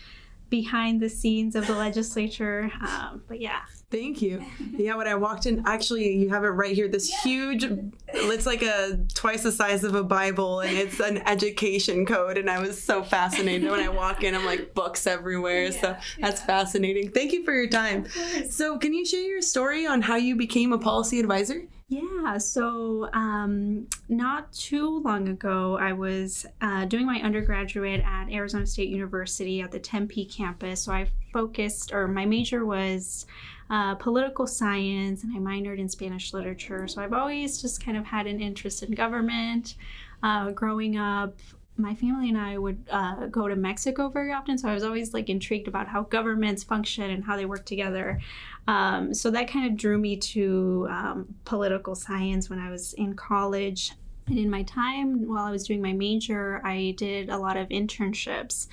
[0.52, 2.70] behind the scenes of the legislature.
[2.88, 3.62] Um, but yeah.
[3.90, 4.46] Thank you.
[4.78, 6.88] Yeah, when I walked in, actually, you have it right here.
[6.88, 7.66] This huge,
[8.08, 12.38] it's like a twice the size of a Bible, and it's an education code.
[12.38, 14.34] And I was so fascinated when I walk in.
[14.34, 16.46] I'm like books everywhere, yeah, so that's yeah.
[16.46, 17.12] fascinating.
[17.12, 18.06] Thank you for your time.
[18.50, 21.64] So, can you share your story on how you became a policy advisor?
[21.92, 28.66] Yeah, so um, not too long ago, I was uh, doing my undergraduate at Arizona
[28.66, 30.84] State University at the Tempe campus.
[30.84, 33.26] So I focused, or my major was
[33.70, 36.88] uh, political science, and I minored in Spanish literature.
[36.88, 39.76] So I've always just kind of had an interest in government.
[40.24, 41.36] Uh, growing up,
[41.76, 45.14] my family and I would uh, go to Mexico very often, so I was always
[45.14, 48.22] like intrigued about how governments function and how they work together.
[48.68, 53.16] Um, so that kind of drew me to um, political science when I was in
[53.16, 53.94] college.
[54.28, 57.68] And in my time while I was doing my major, I did a lot of
[57.70, 58.68] internships.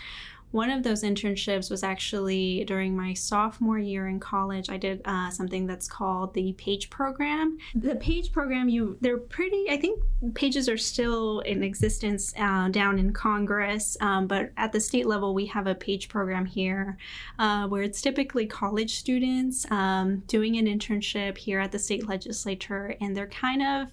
[0.51, 4.71] One of those internships was actually during my sophomore year in college.
[4.71, 7.59] I did uh, something that's called the PAGE program.
[7.75, 9.67] The PAGE program, you they're pretty.
[9.71, 10.03] I think
[10.35, 15.35] pages are still in existence uh, down in Congress, um, but at the state level,
[15.35, 16.97] we have a PAGE program here,
[17.39, 22.95] uh, where it's typically college students um, doing an internship here at the state legislature,
[23.01, 23.89] and they're kind of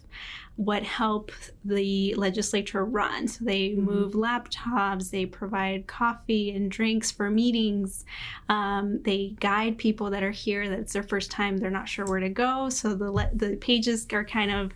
[0.57, 1.31] what help
[1.65, 3.27] the legislature run.
[3.27, 3.85] So they mm-hmm.
[3.85, 8.05] move laptops, they provide coffee and drinks for meetings,
[8.47, 12.21] um, they guide people that are here that's their first time, they're not sure where
[12.21, 12.69] to go.
[12.69, 14.71] So the le- the pages are kind of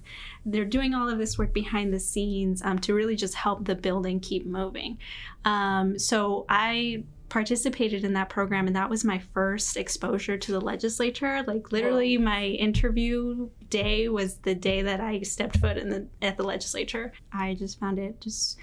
[0.45, 3.75] they're doing all of this work behind the scenes um, to really just help the
[3.75, 4.97] building keep moving.
[5.45, 10.59] Um, so I participated in that program and that was my first exposure to the
[10.59, 11.43] legislature.
[11.45, 16.37] Like literally my interview day was the day that i stepped foot in the at
[16.37, 17.13] the legislature.
[17.31, 18.57] I just found it just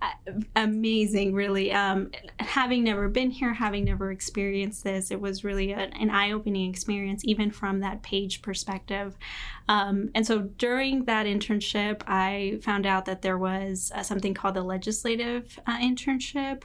[0.00, 0.10] uh,
[0.54, 1.72] amazing really.
[1.72, 6.70] Um, having never been here having never experienced this it was really a, an eye-opening
[6.70, 9.16] experience even from that page perspective.
[9.68, 14.54] Um, and so during that internship i found out that there was uh, something called
[14.54, 16.62] the legislative uh, internship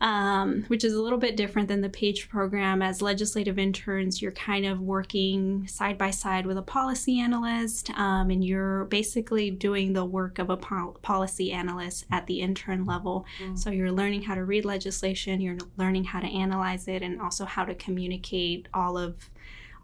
[0.00, 2.82] um, which is a little bit different than the PAGE program.
[2.82, 8.30] As legislative interns, you're kind of working side by side with a policy analyst, um,
[8.30, 13.24] and you're basically doing the work of a pol- policy analyst at the intern level.
[13.42, 13.58] Mm.
[13.58, 17.44] So you're learning how to read legislation, you're learning how to analyze it, and also
[17.46, 19.30] how to communicate all of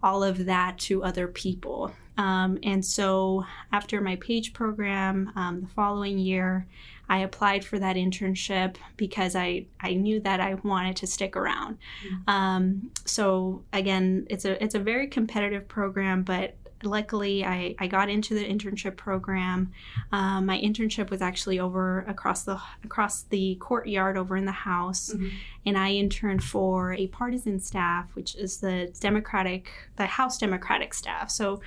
[0.03, 1.89] all of that to other people.
[2.17, 6.67] Um, and so after my PAGE program, um, the following year,
[7.09, 11.77] I applied for that internship because I, I knew that I wanted to stick around.
[12.05, 12.29] Mm-hmm.
[12.29, 18.09] Um, so again, it's a it's a very competitive program, but luckily I, I got
[18.09, 19.71] into the internship program
[20.11, 25.11] um, my internship was actually over across the across the courtyard over in the house
[25.13, 25.29] mm-hmm.
[25.65, 31.29] and i interned for a partisan staff which is the democratic the house democratic staff
[31.29, 31.61] so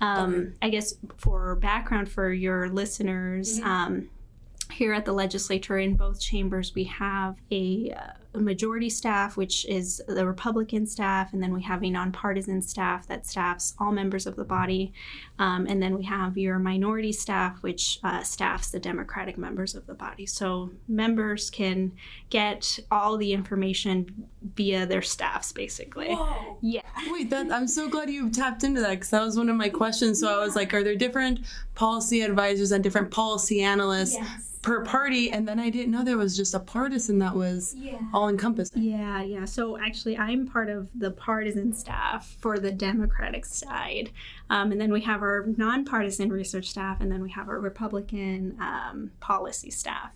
[0.00, 4.06] um, i guess for background for your listeners mm-hmm.
[4.70, 7.94] Here at the legislature in both chambers we have a,
[8.34, 13.06] a, majority staff which is the republican staff and then we have a nonpartisan staff
[13.06, 14.92] that staffs all members of the body.
[15.38, 19.86] Um, and then we have your minority staff which uh, staffs the democratic members of
[19.86, 20.26] the body.
[20.26, 21.92] So members can
[22.30, 26.14] get all the information via their staffs basically.
[26.14, 26.58] Whoa.
[26.60, 26.82] yeah.
[27.10, 29.68] Wait that, i'm so glad you tapped into that because that was one of my
[29.68, 30.20] questions.
[30.20, 31.40] So i was like are there different
[31.74, 36.16] policy advisors and different policy analysts yes per party and then i didn't know there
[36.16, 37.98] was just a partisan that was yeah.
[38.12, 39.44] all encompassing yeah yeah.
[39.44, 44.10] So actually i'm part of the partisan staff for the democratic side.
[44.50, 48.56] Um, and then we have our nonpartisan research staff and then we have our republican
[48.60, 50.12] um, policy staff.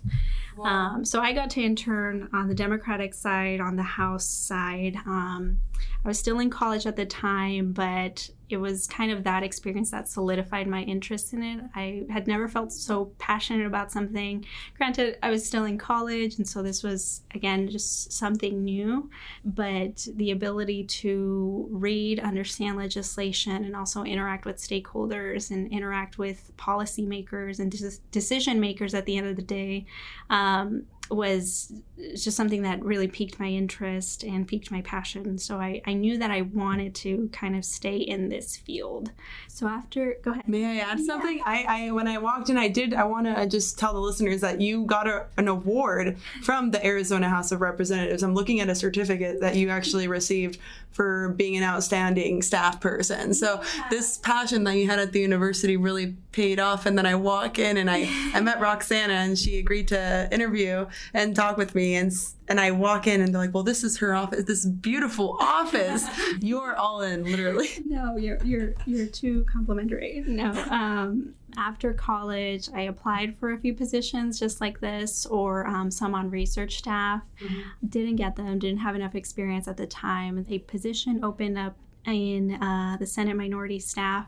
[0.57, 0.65] Wow.
[0.65, 4.97] um, so i got to intern on the democratic side on the house side.
[5.07, 5.59] Um,
[6.05, 9.91] i was still in college at the time but it was kind of that experience
[9.91, 11.61] that solidified my interest in it.
[11.75, 14.45] I had never felt so passionate about something.
[14.77, 19.11] Granted, I was still in college, and so this was, again, just something new.
[19.45, 26.53] But the ability to read, understand legislation, and also interact with stakeholders and interact with
[26.57, 27.75] policymakers and
[28.11, 29.87] decision makers at the end of the day
[30.31, 31.73] um, was
[32.15, 35.39] just something that really piqued my interest and piqued my passion.
[35.39, 39.13] So I, I knew that I wanted to kind of stay in this field.
[39.49, 40.49] So after, go ahead.
[40.49, 41.39] May I add something?
[41.39, 41.45] Yeah.
[41.47, 42.95] I, I when I walked in, I did.
[42.95, 46.85] I want to just tell the listeners that you got a, an award from the
[46.85, 48.23] Arizona House of Representatives.
[48.23, 50.59] I'm looking at a certificate that you actually received
[50.93, 53.35] for being an outstanding staff person.
[53.35, 53.89] So yeah.
[53.91, 56.87] this passion that you had at the university really paid off.
[56.87, 60.87] And then I walk in and I, I met Roxana and she agreed to interview
[61.15, 61.95] and talk with me.
[61.97, 62.13] And
[62.49, 64.45] and I walk in and they're like, "Well, this is her office.
[64.45, 66.07] This beautiful office.
[66.41, 70.23] you're all in, literally." No, you're you're you're too complimentary.
[70.27, 70.51] No.
[70.71, 76.15] Um, after college, I applied for a few positions just like this, or um, some
[76.15, 77.23] on research staff.
[77.41, 77.87] Mm-hmm.
[77.89, 78.59] Didn't get them.
[78.59, 80.45] Didn't have enough experience at the time.
[80.49, 81.77] A position opened up
[82.07, 84.27] in uh, the Senate minority staff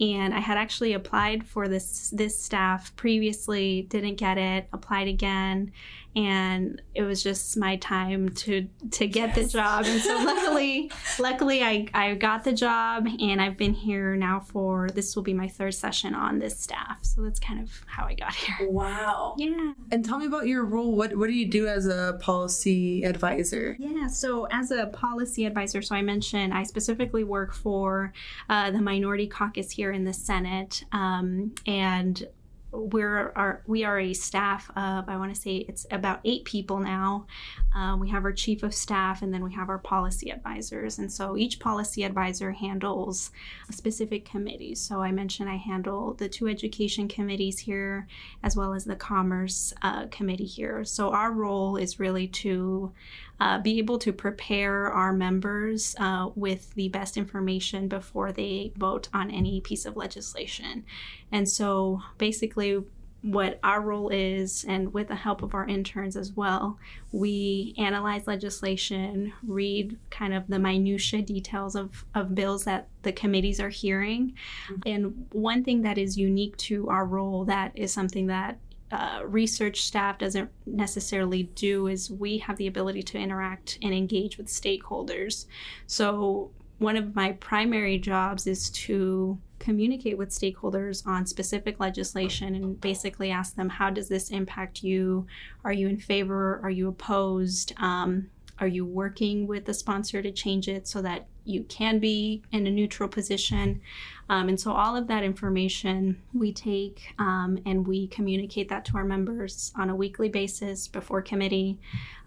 [0.00, 5.72] and I had actually applied for this this staff previously, didn't get it, applied again,
[6.16, 9.36] and it was just my time to to get yes.
[9.36, 9.84] the job.
[9.86, 14.88] And so luckily, luckily I I got the job, and I've been here now for
[14.90, 16.98] this will be my third session on this staff.
[17.02, 18.68] So that's kind of how I got here.
[18.68, 19.34] Wow.
[19.38, 19.72] Yeah.
[19.92, 20.96] And tell me about your role.
[20.96, 23.76] What what do you do as a policy advisor?
[23.78, 24.08] Yeah.
[24.08, 28.12] So as a policy advisor, so I mentioned I specifically work for
[28.48, 32.26] uh, the Minority Caucus here in the Senate, um, and
[32.70, 37.26] we're we are a staff of I want to say it's about eight people now.
[37.74, 41.10] Um, we have our chief of staff and then we have our policy advisors, and
[41.10, 43.30] so each policy advisor handles
[43.68, 44.74] a specific committee.
[44.74, 48.06] So I mentioned I handle the two education committees here
[48.42, 50.84] as well as the commerce uh, committee here.
[50.84, 52.92] So our role is really to
[53.40, 59.08] uh, be able to prepare our members uh, with the best information before they vote
[59.12, 60.84] on any piece of legislation.
[61.30, 62.82] And so basically,
[63.22, 66.78] what our role is, and with the help of our interns as well,
[67.10, 73.58] we analyze legislation, read kind of the minutiae details of, of bills that the committees
[73.60, 74.34] are hearing.
[74.70, 74.80] Mm-hmm.
[74.86, 78.58] And one thing that is unique to our role that is something that
[78.90, 84.38] uh, research staff doesn't necessarily do is we have the ability to interact and engage
[84.38, 85.46] with stakeholders.
[85.86, 92.80] So, one of my primary jobs is to communicate with stakeholders on specific legislation and
[92.80, 95.26] basically ask them how does this impact you?
[95.64, 96.60] Are you in favor?
[96.62, 97.72] Are you opposed?
[97.78, 102.42] Um, are you working with the sponsor to change it so that you can be
[102.52, 103.80] in a neutral position.
[104.28, 108.96] Um, and so, all of that information we take um, and we communicate that to
[108.96, 111.78] our members on a weekly basis before committee.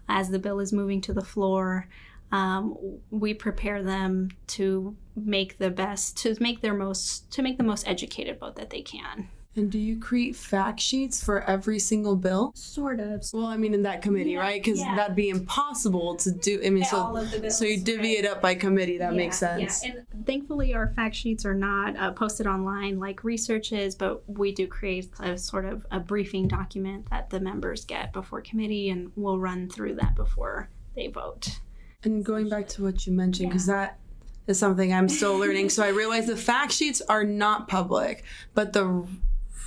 [0.08, 1.86] as the bill is moving to the floor,
[2.32, 2.76] um,
[3.10, 7.86] we prepare them to make the best, to make their most, to make the most
[7.86, 9.28] educated vote that they can.
[9.54, 12.52] And do you create fact sheets for every single bill?
[12.54, 13.22] Sort of.
[13.34, 14.62] Well, I mean, in that committee, Yeah, right?
[14.62, 14.96] Because yeah.
[14.96, 16.60] that'd be impossible to do.
[16.64, 18.24] I mean, so of the bills, so you divvy right.
[18.24, 18.96] it up by committee.
[18.96, 19.84] That makes sense.
[19.84, 19.92] Yeah.
[19.92, 24.52] And thankfully, our fact sheets are not uh, posted online like research is, but we
[24.52, 29.12] do create a sort of a briefing document that the members get before committee, and
[29.16, 31.60] we'll run through that before they vote.
[32.04, 33.98] And going back to what you mentioned, because that
[34.46, 35.68] is something I'm still learning.
[35.68, 38.24] so I realize the fact sheets are not public,
[38.54, 39.06] but the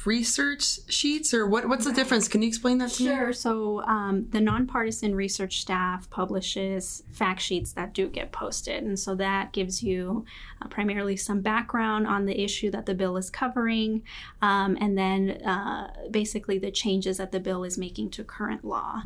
[0.05, 1.67] research sheets, or what?
[1.67, 2.27] What's the difference?
[2.27, 3.09] Can you explain that to me?
[3.09, 3.33] Sure.
[3.33, 9.15] So um, the nonpartisan research staff publishes fact sheets that do get posted, and so
[9.15, 10.25] that gives you
[10.61, 14.03] uh, primarily some background on the issue that the bill is covering,
[14.41, 19.01] um, and then uh, basically the changes that the bill is making to current law.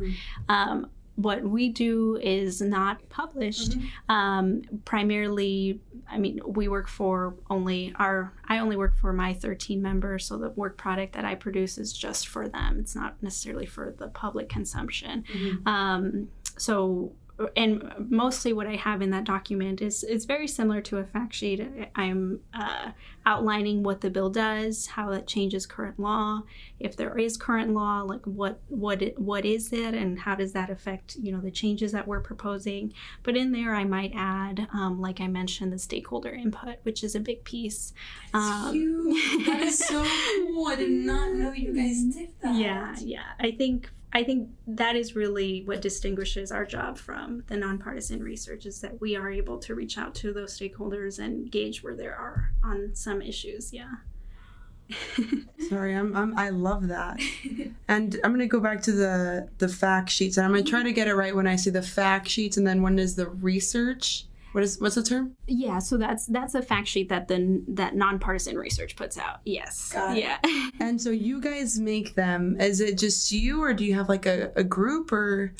[0.47, 0.89] Um,
[1.22, 3.76] what we do is not published.
[4.07, 8.34] Um, primarily, I mean, we work for only our.
[8.47, 11.91] I only work for my 13 members, so the work product that I produce is
[11.91, 12.78] just for them.
[12.80, 15.26] It's not necessarily for the public consumption.
[15.65, 17.11] Um, so,
[17.55, 21.33] and mostly what I have in that document is is very similar to a fact
[21.33, 21.65] sheet.
[21.95, 22.91] I'm uh,
[23.25, 26.41] outlining what the bill does, how it changes current law,
[26.79, 30.69] if there is current law, like what what what is it, and how does that
[30.69, 32.93] affect you know the changes that we're proposing.
[33.23, 37.15] But in there, I might add, um, like I mentioned, the stakeholder input, which is
[37.15, 37.93] a big piece.
[38.33, 39.45] Um, Huge.
[39.45, 40.67] That is so cool.
[40.67, 42.55] I did not know you guys did that.
[42.55, 43.23] yeah, yeah.
[43.39, 48.66] I think I think that is really what distinguishes our job from the nonpartisan research
[48.66, 52.16] is that we are able to reach out to those stakeholders and gauge where there
[52.16, 53.72] are on some issues.
[53.72, 53.91] Yeah.
[55.70, 57.20] Sorry, I'm, I'm I love that.
[57.88, 60.91] and I'm gonna go back to the the fact sheets, and I'm gonna try to
[60.91, 64.26] get it right when I see the fact sheets, and then when is the research?
[64.52, 65.36] What is what's the term?
[65.47, 69.41] Yeah, so that's that's a fact sheet that the that nonpartisan research puts out.
[69.45, 69.91] Yes.
[69.91, 70.24] Got it.
[70.24, 70.38] yeah.
[70.80, 72.56] And so you guys make them.
[72.60, 75.54] Is it just you, or do you have like a, a group, or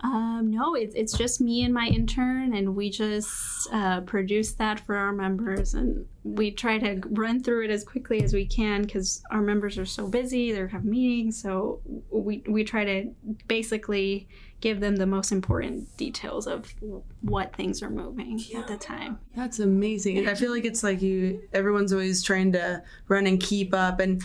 [0.00, 4.80] Um, no, it's it's just me and my intern, and we just uh, produce that
[4.80, 8.82] for our members, and we try to run through it as quickly as we can
[8.82, 10.52] because our members are so busy.
[10.52, 11.80] They have meetings, so
[12.10, 13.10] we we try to
[13.46, 14.28] basically
[14.64, 16.74] give them the most important details of
[17.20, 19.18] what things are moving at the time.
[19.36, 20.26] that's amazing.
[20.26, 21.42] I feel like it's like you.
[21.52, 24.22] Everyone's always trying to run and keep up, and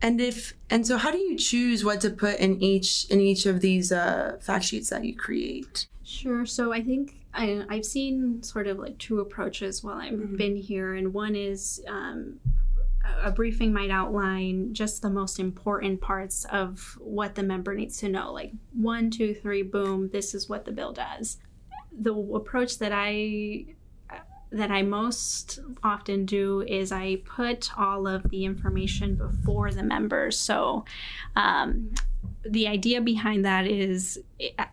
[0.00, 3.44] and if and so, how do you choose what to put in each in each
[3.44, 5.86] of these uh, fact sheets that you create?
[6.04, 6.46] Sure.
[6.46, 10.94] So I think I, I've seen sort of like two approaches while I've been here,
[10.94, 12.40] and one is um,
[13.22, 18.08] a- briefing might outline just the most important parts of what the member needs to
[18.08, 21.38] know, like one, two, three, boom, this is what the bill does.
[21.92, 23.66] The approach that I
[24.52, 30.36] that I most often do is I put all of the information before the members.
[30.36, 30.84] So,
[31.36, 31.92] um,
[32.44, 34.18] the idea behind that is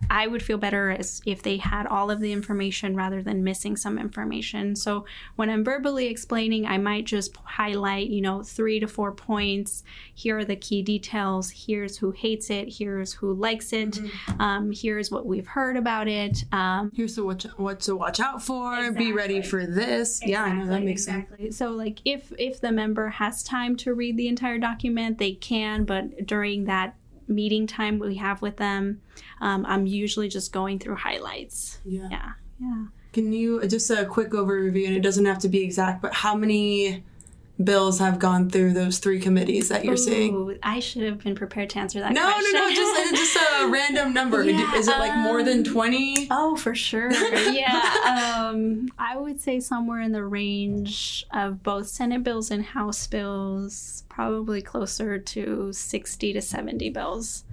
[0.09, 3.76] I would feel better as if they had all of the information rather than missing
[3.76, 4.76] some information.
[4.78, 5.05] So
[5.36, 9.84] when I'm verbally explaining, I might just highlight, you know, three to four points.
[10.15, 11.49] Here are the key details.
[11.51, 12.76] Here's who hates it.
[12.78, 13.99] Here's who likes it.
[14.39, 16.45] Um, here's what we've heard about it.
[16.53, 18.91] Um, Here's to what what to watch out for.
[18.93, 20.22] Be ready for this.
[20.26, 21.57] yeah, I know that makes sense.
[21.57, 25.84] So like if if the member has time to read the entire document, they can.
[25.84, 26.95] But during that
[27.28, 29.01] meeting time we have with them,
[29.41, 31.80] um, I'm usually just going through highlights.
[31.86, 32.07] Yeah.
[32.09, 32.32] Yeah.
[32.59, 32.86] Yeah.
[33.13, 36.36] Can you just a quick overview, and it doesn't have to be exact, but how
[36.36, 37.03] many
[37.63, 40.57] bills have gone through those three committees that you're seeing?
[40.61, 42.53] I should have been prepared to answer that No, question.
[42.53, 44.43] no, no, just just a random number.
[44.43, 46.27] Yeah, Is it like more than um, twenty?
[46.29, 47.11] Oh, for sure.
[47.51, 48.47] yeah.
[48.49, 54.03] Um, I would say somewhere in the range of both Senate bills and House bills,
[54.09, 57.43] probably closer to 60 to 70 bills.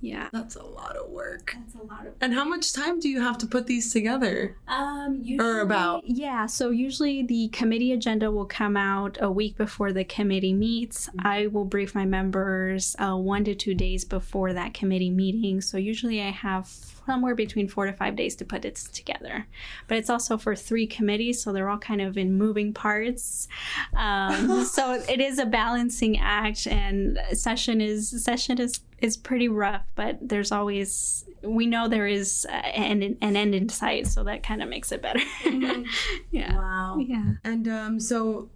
[0.00, 0.28] Yeah.
[0.32, 1.54] That's a lot of work.
[1.58, 4.56] That's a lot of And how much time do you have to put these together?
[4.66, 6.04] Um, usually, Or about?
[6.06, 11.08] Yeah, so usually the committee agenda will come out a week before the committee meets.
[11.18, 15.60] I will brief my members uh, one to two days before that committee meeting.
[15.60, 16.66] So usually I have
[17.10, 19.48] somewhere between four to five days to put it together.
[19.88, 23.48] But it's also for three committees, so they're all kind of in moving parts.
[23.96, 29.82] Um, so it is a balancing act, and session is session is is pretty rough.
[29.96, 34.62] But there's always we know there is an an end in sight, so that kind
[34.62, 35.20] of makes it better.
[36.30, 36.54] yeah.
[36.54, 36.98] Wow.
[37.00, 37.32] Yeah.
[37.42, 38.50] And um, so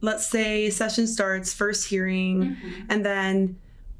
[0.00, 2.56] let's say session starts, first hearing,
[2.88, 3.56] and then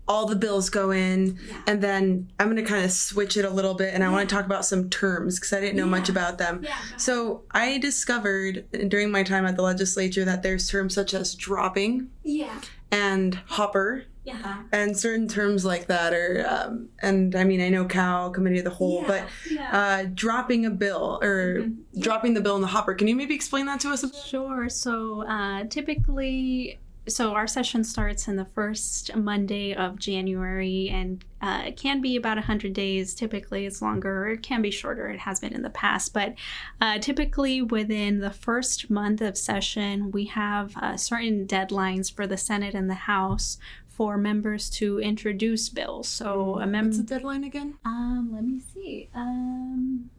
[0.07, 3.50] all the bills go in and then i'm going to kind of switch it a
[3.50, 6.09] little bit and i want to talk about some terms because i didn't know much
[6.09, 6.62] about them
[6.98, 12.09] so i discovered during my time at the legislature that there's terms such as dropping
[12.22, 12.61] Yeah.
[12.90, 14.64] and hopper Yeah.
[14.72, 18.64] and certain terms like that are um, and i mean i know cow committee of
[18.64, 19.24] the whole but
[19.72, 21.66] uh, dropping a bill or
[21.98, 24.05] dropping the bill in the hopper can you maybe explain that to us?
[24.26, 24.68] Sure.
[24.68, 26.78] So uh, typically,
[27.09, 32.16] so our session starts in the first Monday of January and uh, it can be
[32.16, 33.14] about 100 days.
[33.14, 35.09] Typically, it's longer, or it can be shorter.
[35.09, 36.14] It has been in the past.
[36.14, 36.34] But
[36.80, 42.38] uh, typically, within the first month of session, we have uh, certain deadlines for the
[42.38, 46.09] Senate and the House for members to introduce bills.
[46.09, 46.88] So a member.
[46.88, 49.11] what's the deadline again Um, let me see.
[49.14, 50.11] Um,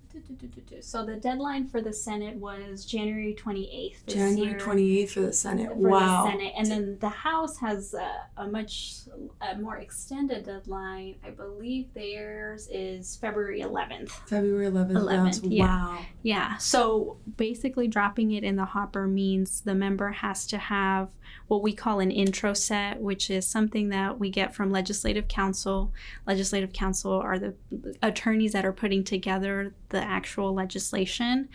[0.82, 4.06] so the deadline for the Senate was January 28th.
[4.06, 7.58] This january year 28th for the senate For wow the Senate, and then the House
[7.60, 8.96] has a, a much
[9.42, 11.16] a more extended deadline.
[11.24, 14.10] I believe theirs is February 11th.
[14.28, 15.66] february 11th, 11th, yeah.
[15.66, 16.58] wow Yeah.
[16.58, 21.10] So basically, dropping it in the hopper means the member has to have
[21.48, 25.92] what we call an intro set, which is something that we get from Legislative Council.
[26.26, 27.54] Legislative Council are the
[28.02, 31.48] attorneys that are putting together the actual legislation.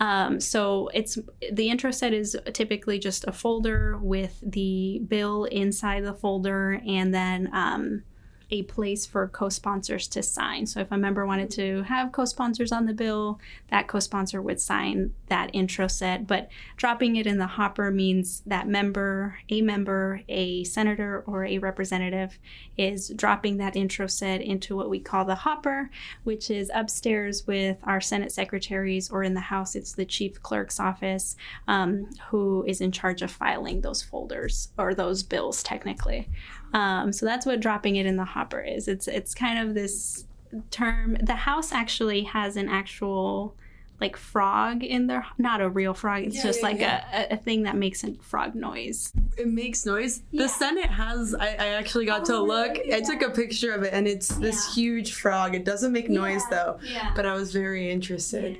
[0.00, 1.18] Um, so it's
[1.52, 7.14] the intro set is typically just a folder with the bill inside the folder, and
[7.14, 7.50] then.
[7.52, 8.04] Um,
[8.50, 10.66] a place for co-sponsors to sign.
[10.66, 13.40] So if a member wanted to have co-sponsors on the bill,
[13.70, 16.26] that co-sponsor would sign that intro set.
[16.26, 21.58] But dropping it in the hopper means that member, a member, a senator, or a
[21.58, 22.38] representative
[22.76, 25.90] is dropping that intro set into what we call the hopper,
[26.24, 30.80] which is upstairs with our Senate secretaries, or in the House, it's the chief clerk's
[30.80, 31.36] office,
[31.68, 36.28] um, who is in charge of filing those folders or those bills technically.
[36.74, 38.86] Um, so that's what dropping it in the hopper is.
[38.88, 40.26] It's it's kind of this
[40.70, 41.16] term.
[41.22, 43.54] The House actually has an actual
[44.00, 46.24] like frog in their not a real frog.
[46.24, 47.26] It's Yeah, just yeah, like yeah.
[47.30, 49.12] A, a thing that makes a frog noise.
[49.38, 52.94] it makes noise the senate has i, I actually got to Oh, look really?
[52.94, 56.42] i took a picture of it and it's this huge frog it doesn't make noise
[56.50, 57.12] though yeah.
[57.16, 58.58] but i was very interested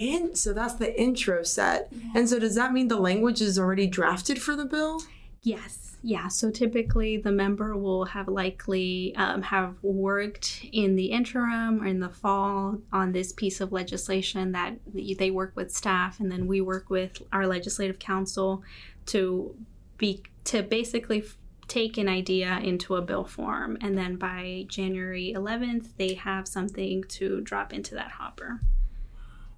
[0.00, 3.86] and so that's the intro set and so does that mean the language is already
[3.86, 5.02] drafted for the bill
[5.42, 5.83] Yes.
[6.06, 6.28] Yeah.
[6.28, 11.98] So typically, the member will have likely um, have worked in the interim or in
[11.98, 16.60] the fall on this piece of legislation that they work with staff, and then we
[16.60, 18.62] work with our legislative council
[19.06, 19.56] to
[19.96, 21.24] be to basically
[21.68, 27.02] take an idea into a bill form, and then by January 11th, they have something
[27.04, 28.60] to drop into that hopper.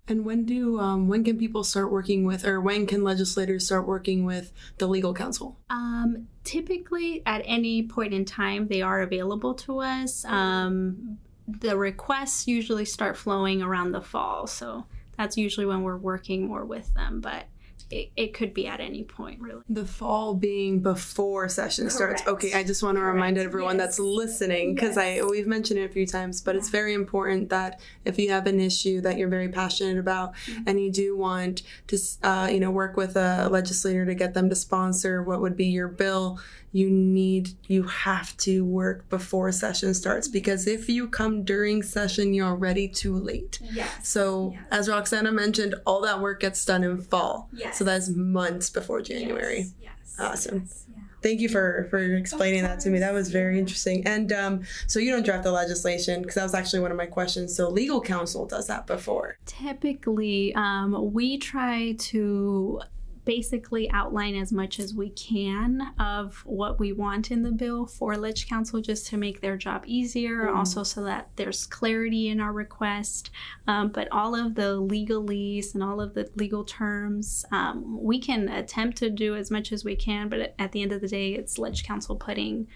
[0.08, 3.86] And when do um, when can people start working with or when can legislators start
[3.86, 9.54] working with the legal counsel Um, typically, at any point in time, they are available
[9.54, 10.24] to us.
[10.24, 14.86] Um, the requests usually start flowing around the fall, so
[15.16, 17.20] that's usually when we're working more with them.
[17.20, 17.44] But
[17.90, 19.62] it, it could be at any point, really.
[19.68, 22.26] The fall being before session starts.
[22.26, 23.48] Okay, I just want to remind Correct.
[23.48, 27.50] everyone that's listening because I we've mentioned it a few times, but it's very important
[27.50, 30.62] that if you have an issue that you're very passionate about Mm-hmm.
[30.66, 34.48] and you do want to, uh, you know, work with a legislator to get them
[34.48, 36.38] to sponsor what would be your bill,
[36.72, 42.34] you need you have to work before session starts because if you come during session,
[42.34, 43.58] you're already too late.
[43.62, 44.06] Yes.
[44.06, 47.48] So, as Roxana mentioned, all that work gets done in fall.
[47.52, 47.75] Yes.
[47.76, 49.66] So that's months before January.
[49.80, 49.92] Yes.
[50.18, 50.62] Awesome.
[50.64, 51.02] yes, yeah.
[51.22, 52.98] Thank you for for explaining that to me.
[53.00, 54.06] That was very interesting.
[54.06, 57.06] And um, so you don't draft the legislation because that was actually one of my
[57.06, 57.54] questions.
[57.54, 59.36] So legal counsel does that before.
[59.44, 62.80] Typically, um, we try to
[63.26, 68.16] basically outline as much as we can of what we want in the bill for
[68.16, 72.52] Ledge Council just to make their job easier, also so that there's clarity in our
[72.52, 73.30] request.
[73.66, 78.48] Um, but all of the legalese and all of the legal terms, um, we can
[78.48, 81.32] attempt to do as much as we can, but at the end of the day,
[81.32, 82.68] it's Ledge Council putting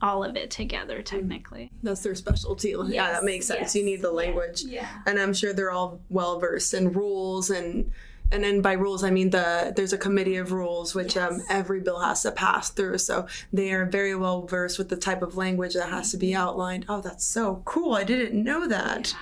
[0.00, 1.72] all of it together technically.
[1.82, 2.74] That's their specialty.
[2.88, 3.60] yeah, that makes sense.
[3.60, 4.62] yes, You need the yeah, language.
[4.62, 4.88] yeah.
[5.06, 7.90] And I'm sure they're all well versed in rules and
[8.30, 11.80] and then by rules I mean the there's a committee of rules which um, every
[11.80, 12.98] bill has to pass through.
[12.98, 16.34] So they are very well versed with the type of language that has to be
[16.34, 16.86] outlined.
[16.88, 17.94] Oh, that's so cool.
[17.94, 19.14] I didn't know that.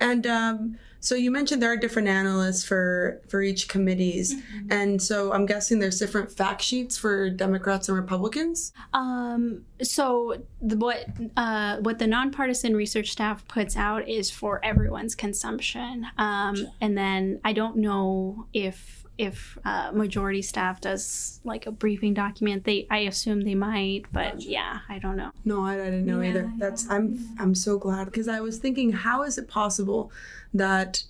[0.00, 4.34] And um, so you mentioned there are different analysts for for each committees,
[4.70, 8.72] and so I'm guessing there's different fact sheets for Democrats and Republicans.
[8.92, 15.14] Um, so the, what uh, what the nonpartisan research staff puts out is for everyone's
[15.14, 21.70] consumption, um, and then I don't know if if uh, majority staff does like a
[21.70, 25.30] briefing document, they I assume they might, but yeah, I don't know.
[25.44, 26.52] No, I, I didn't know Yeah, either.
[26.58, 30.10] That's I'm I'm so glad because I was thinking, how is it possible
[30.54, 31.04] that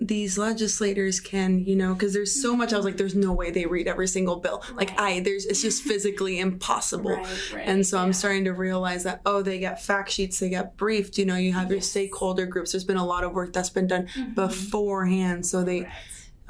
[0.00, 2.72] these legislators can, you know, because there's so much.
[2.72, 4.64] I was like, there's no way they read every single bill.
[4.74, 7.10] Like I, there's it's just physically impossible.
[7.10, 10.48] Right, right, and so I'm starting to realize that oh, they get fact sheets, they
[10.48, 11.18] get briefed.
[11.18, 12.72] You know, you have your stakeholder groups.
[12.72, 14.34] There's been a lot of work that's been done Mm-hmm.
[14.34, 15.86] beforehand, so they,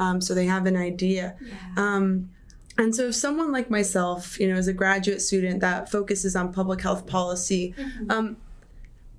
[0.03, 1.36] um, so they have an idea.
[1.76, 2.30] Um,
[2.78, 6.53] and so, if someone like myself, you know, is a graduate student that focuses on
[6.53, 7.74] public health policy,
[8.09, 8.36] um,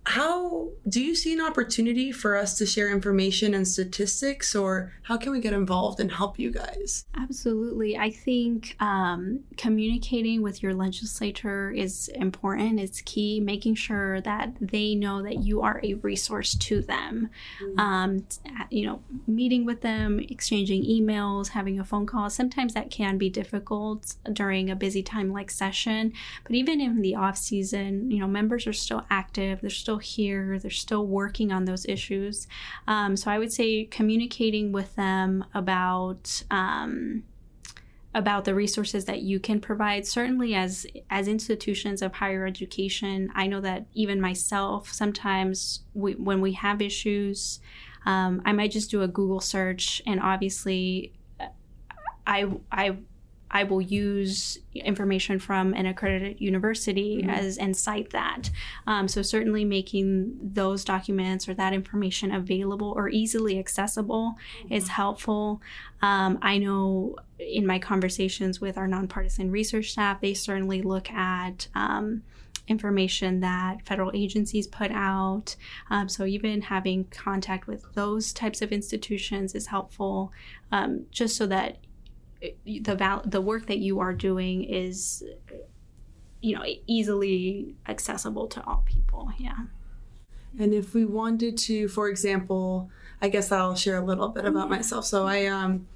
[0.05, 5.17] how do you see an opportunity for us to share information and statistics, or how
[5.17, 7.05] can we get involved and help you guys?
[7.15, 7.97] Absolutely.
[7.97, 12.79] I think um, communicating with your legislator is important.
[12.79, 17.29] It's key, making sure that they know that you are a resource to them.
[17.77, 18.27] Um,
[18.69, 22.29] you know, meeting with them, exchanging emails, having a phone call.
[22.29, 26.11] Sometimes that can be difficult during a busy time like session.
[26.43, 29.61] But even in the off season, you know, members are still active.
[29.61, 30.59] They're still here.
[30.59, 32.47] They're still working on those issues.
[32.87, 36.43] Um, so I would say communicating with them about.
[36.51, 37.23] Um,
[38.15, 43.47] about the resources that you can provide certainly as as institutions of higher education i
[43.47, 47.59] know that even myself sometimes we, when we have issues
[48.05, 51.47] um, i might just do a google search and obviously uh,
[52.27, 52.95] i i
[53.53, 58.49] I will use information from an accredited university as and cite that.
[58.87, 64.33] Um, so certainly making those documents or that information available or easily accessible
[64.71, 65.61] is helpful.
[66.01, 71.67] Um, I know in my conversations with our nonpartisan research staff, they certainly look at.
[71.75, 72.23] Um,
[72.65, 75.57] information that federal agencies put out.
[75.89, 80.31] Um, so, even having contact with those types of institutions is helpful,
[80.71, 81.79] um, just so that
[82.65, 85.23] the val- the work that you are doing is
[86.41, 89.65] you know easily accessible to all people yeah
[90.59, 92.89] And if we wanted to, for example,
[93.21, 95.05] I guess I'll share a little bit about myself.
[95.05, 95.87] So I, um,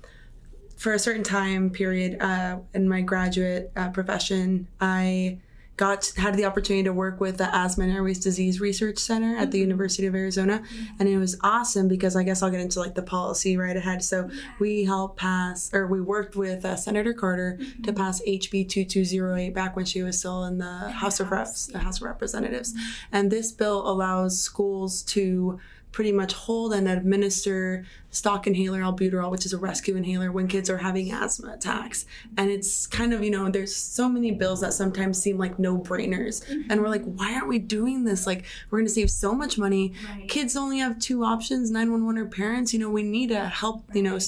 [0.78, 5.40] for a certain time period uh, in my graduate uh, profession, I
[5.78, 9.52] got had the opportunity to work with the Asthma and Airways Disease Research Center at
[9.52, 10.64] the University of Arizona,
[11.00, 14.04] and it was awesome because I guess I'll get into like the policy right ahead.
[14.04, 19.54] So we helped pass, or we worked with uh, Senator Carter to pass HB 2208
[19.54, 22.74] back when she was still in the House of Reps, the House of Representatives,
[23.12, 25.60] and this bill allows schools to
[25.98, 30.70] pretty much hold and administer stock inhaler albuterol, which is a rescue inhaler when kids
[30.70, 32.06] are having asthma attacks.
[32.38, 35.76] And it's kind of, you know, there's so many bills that sometimes seem like no
[35.76, 36.46] brainers.
[36.46, 36.70] Mm-hmm.
[36.70, 38.28] And we're like, why aren't we doing this?
[38.28, 39.94] Like, we're going to save so much money.
[40.28, 42.76] Kids only have two options 911 or parents.
[42.76, 44.20] You know, we need to help, you know,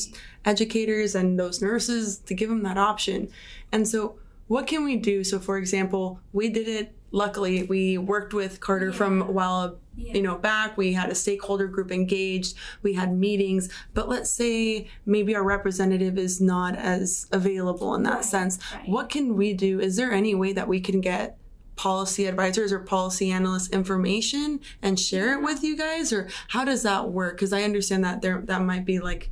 [0.46, 3.30] educators and those nurses to give them that option.
[3.72, 4.16] And so,
[4.50, 5.24] what can we do?
[5.24, 6.96] So, for example, we did it.
[7.12, 10.76] Luckily, we worked with Carter from a while, you know, back.
[10.76, 12.58] We had a stakeholder group engaged.
[12.82, 13.70] We had meetings.
[13.94, 18.62] But let's say maybe our representative is not as available in that sense.
[18.86, 19.80] What can we do?
[19.80, 21.38] Is there any way that we can get
[21.76, 26.84] policy advisors or policy analysts information and share it with you guys, or how does
[26.84, 27.38] that work?
[27.38, 29.30] Because I understand that there that might be like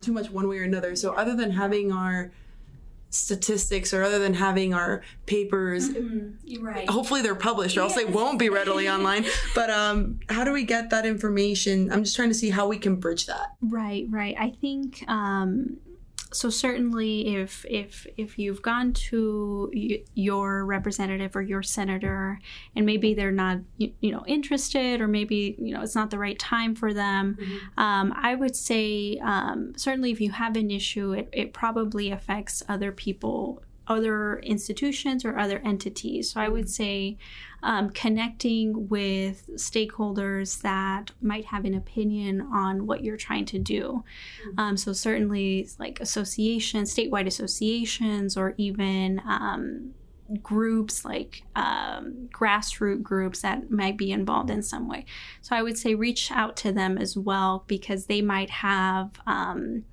[0.00, 0.94] too much one way or another.
[0.94, 2.30] So other than having our
[3.10, 5.88] statistics or other than having our papers
[6.60, 6.88] right.
[6.90, 9.24] hopefully they're published or else they won't be readily online.
[9.54, 11.90] But um how do we get that information?
[11.92, 13.54] I'm just trying to see how we can bridge that.
[13.60, 14.36] Right, right.
[14.38, 15.78] I think um,
[16.32, 16.50] so.
[16.50, 22.40] Certainly, if if if you've gone to y- your representative or your senator,
[22.76, 26.18] and maybe they're not you, you know interested, or maybe you know it's not the
[26.18, 27.36] right time for them,
[27.76, 32.62] um, I would say um, certainly if you have an issue, it, it probably affects
[32.68, 36.30] other people other institutions or other entities.
[36.30, 37.18] So I would say
[37.62, 44.04] um, connecting with stakeholders that might have an opinion on what you're trying to do.
[44.56, 49.94] Um, so certainly like associations, statewide associations, or even um,
[50.42, 55.04] groups like um, grassroots groups that might be involved in some way.
[55.40, 59.84] So I would say reach out to them as well because they might have, um,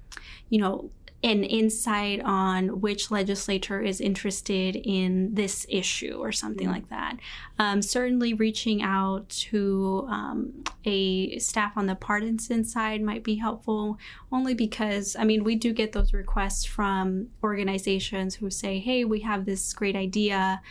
[0.50, 0.91] you know,
[1.26, 7.18] an insight on which legislator is interested in this issue or something like that.
[7.58, 13.98] Um, certainly, reaching out to um, a staff on the partisan side might be helpful,
[14.32, 19.22] only because, I mean, we do get those requests from organizations who say, hey, we
[19.22, 20.62] have this great idea.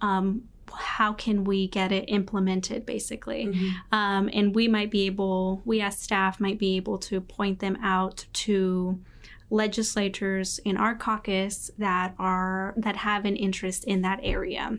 [0.00, 3.46] Um, how can we get it implemented basically
[3.92, 7.78] um, and we might be able we as staff might be able to point them
[7.82, 8.98] out to
[9.50, 14.78] legislators in our caucus that are that have an interest in that area.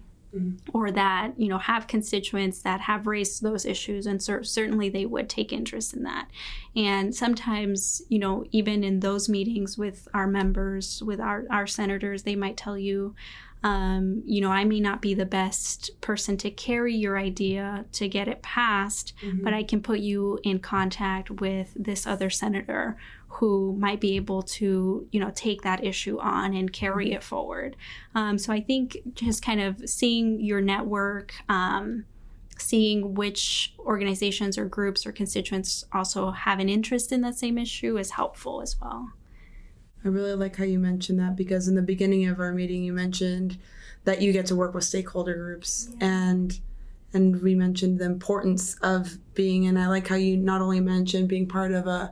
[0.74, 5.05] Or that you know have constituents that have raised those issues and cer- certainly they
[5.05, 6.30] would take interest in that.
[6.76, 12.24] And sometimes you know even in those meetings with our members with our, our senators
[12.24, 13.15] they might tell you
[13.63, 18.07] um, you know i may not be the best person to carry your idea to
[18.07, 19.13] get it passed
[19.43, 22.97] but i can put you in contact with this other senator
[23.38, 27.76] who might be able to you know take that issue on and carry it forward.
[28.16, 32.06] Um, so i think just kind of seeing your network um,
[32.58, 37.98] seeing which organizations or groups or constituents also have an interest in that same issue
[37.98, 39.12] is helpful as well.
[40.04, 42.94] I really like how you mentioned that because in the beginning of our meeting you
[42.94, 43.58] mentioned
[44.06, 46.60] that you get to work with stakeholder groups and
[47.14, 51.28] and we mentioned the importance of being and I like how you not only mentioned
[51.28, 52.12] being part of a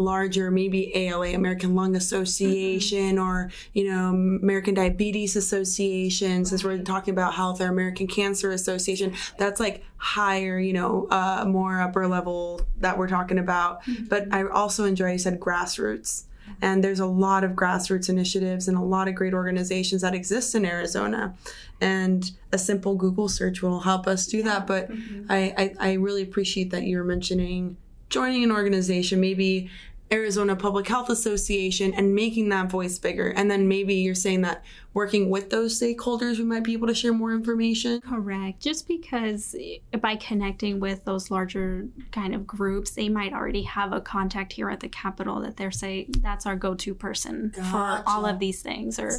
[0.00, 3.28] larger maybe ALA American Lung Association mm-hmm.
[3.28, 9.14] or you know American Diabetes Association since we're talking about health or American Cancer Association
[9.38, 13.82] that's like higher you know uh, more upper level that we're talking about.
[13.84, 14.06] Mm-hmm.
[14.06, 16.24] But I also enjoy you said grassroots.
[16.62, 20.54] And there's a lot of grassroots initiatives and a lot of great organizations that exist
[20.54, 21.34] in Arizona.
[21.80, 24.66] And a simple Google search will help us do that.
[24.66, 25.26] But mm-hmm.
[25.30, 27.76] I, I, I really appreciate that you're mentioning
[28.10, 29.70] joining an organization, maybe
[30.12, 33.28] Arizona Public Health Association, and making that voice bigger.
[33.28, 36.94] And then maybe you're saying that working with those stakeholders, we might be able to
[36.94, 38.00] share more information.
[38.00, 38.60] Correct.
[38.60, 39.54] Just because
[40.00, 44.68] by connecting with those larger kind of groups, they might already have a contact here
[44.68, 48.98] at the Capitol that they're saying that's our go-to person for all of these things.
[48.98, 49.12] Or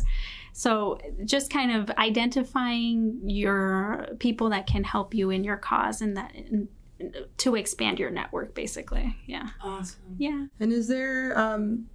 [0.52, 6.18] so just kind of identifying your people that can help you in your cause and
[6.18, 6.34] that
[7.38, 9.16] to expand your network basically.
[9.28, 9.49] Yeah.
[9.64, 10.16] Awesome.
[10.18, 10.45] Yeah.
[10.60, 11.88] And is there um,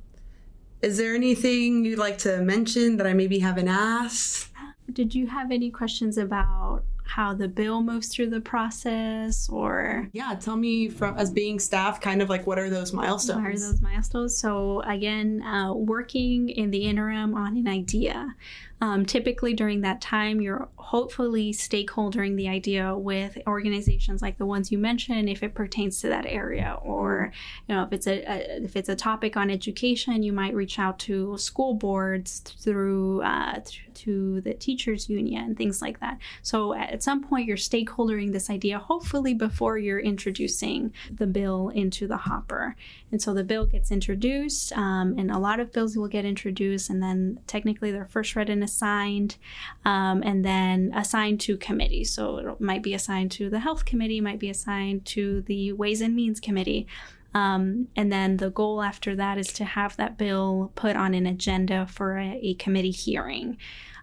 [0.82, 4.50] is there anything you'd like to mention that I maybe haven't asked?
[4.92, 10.34] Did you have any questions about how the bill moves through the process or Yeah,
[10.34, 13.40] tell me from as being staff, kind of like what are those milestones?
[13.42, 14.36] what are those milestones?
[14.38, 18.34] So again, uh, working in the interim on an idea.
[18.80, 24.70] Um, typically during that time, you're hopefully stakeholdering the idea with organizations like the ones
[24.70, 27.32] you mentioned, if it pertains to that area, or
[27.68, 30.78] you know if it's a, a if it's a topic on education, you might reach
[30.78, 36.18] out to school boards through uh, th- to the teachers union, things like that.
[36.42, 42.06] So at some point, you're stakeholdering this idea, hopefully before you're introducing the bill into
[42.06, 42.76] the hopper.
[43.12, 46.90] And so the bill gets introduced, um, and a lot of bills will get introduced,
[46.90, 49.36] and then technically they're first read and assigned,
[49.84, 52.12] um, and then assigned to committees.
[52.12, 56.00] So it might be assigned to the health committee, might be assigned to the ways
[56.00, 56.86] and means committee.
[57.32, 61.26] Um, and then the goal after that is to have that bill put on an
[61.26, 63.58] agenda for a, a committee hearing.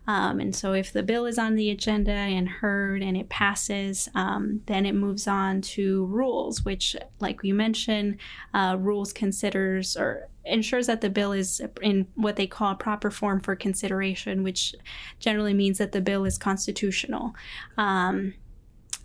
[0.07, 4.09] Um, and so, if the bill is on the agenda and heard and it passes,
[4.15, 8.17] um, then it moves on to rules, which, like you mentioned,
[8.53, 13.39] uh, rules considers or ensures that the bill is in what they call proper form
[13.39, 14.75] for consideration, which
[15.19, 17.33] generally means that the bill is constitutional.
[17.77, 18.33] Um,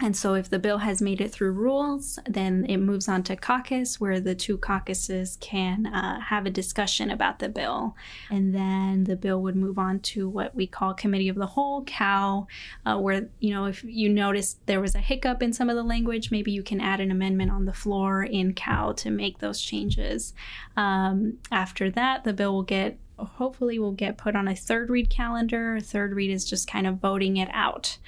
[0.00, 3.34] and so, if the bill has made it through rules, then it moves on to
[3.34, 7.96] caucus, where the two caucuses can uh, have a discussion about the bill.
[8.30, 11.84] And then the bill would move on to what we call Committee of the Whole,
[11.84, 12.46] COW,
[12.86, 15.82] uh, where, you know, if you notice there was a hiccup in some of the
[15.82, 19.60] language, maybe you can add an amendment on the floor in COW to make those
[19.60, 20.32] changes.
[20.76, 25.10] Um, after that, the bill will get hopefully will get put on a third read
[25.10, 25.80] calendar.
[25.80, 27.98] Third read is just kind of voting it out.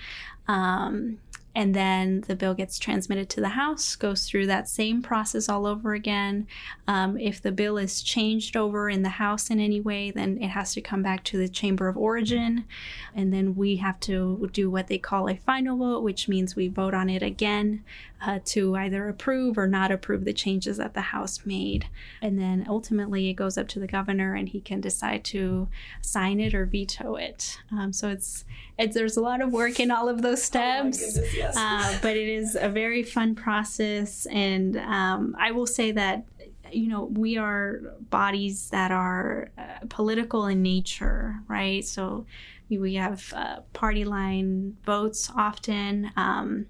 [0.46, 1.18] Um,
[1.54, 5.66] and then the bill gets transmitted to the House, goes through that same process all
[5.66, 6.46] over again.
[6.86, 10.48] Um, if the bill is changed over in the House in any way, then it
[10.48, 12.64] has to come back to the Chamber of Origin.
[13.14, 16.68] And then we have to do what they call a final vote, which means we
[16.68, 17.82] vote on it again
[18.22, 21.86] uh, to either approve or not approve the changes that the House made.
[22.20, 25.68] And then ultimately it goes up to the governor and he can decide to
[26.02, 27.58] sign it or veto it.
[27.72, 28.44] Um, so it's,
[28.78, 31.18] it's, there's a lot of work in all of those steps.
[31.56, 34.26] Uh, but it is a very fun process.
[34.26, 36.24] And um, I will say that
[36.72, 42.24] you know we are bodies that are uh, political in nature right so
[42.68, 46.66] we have uh, party line votes often um,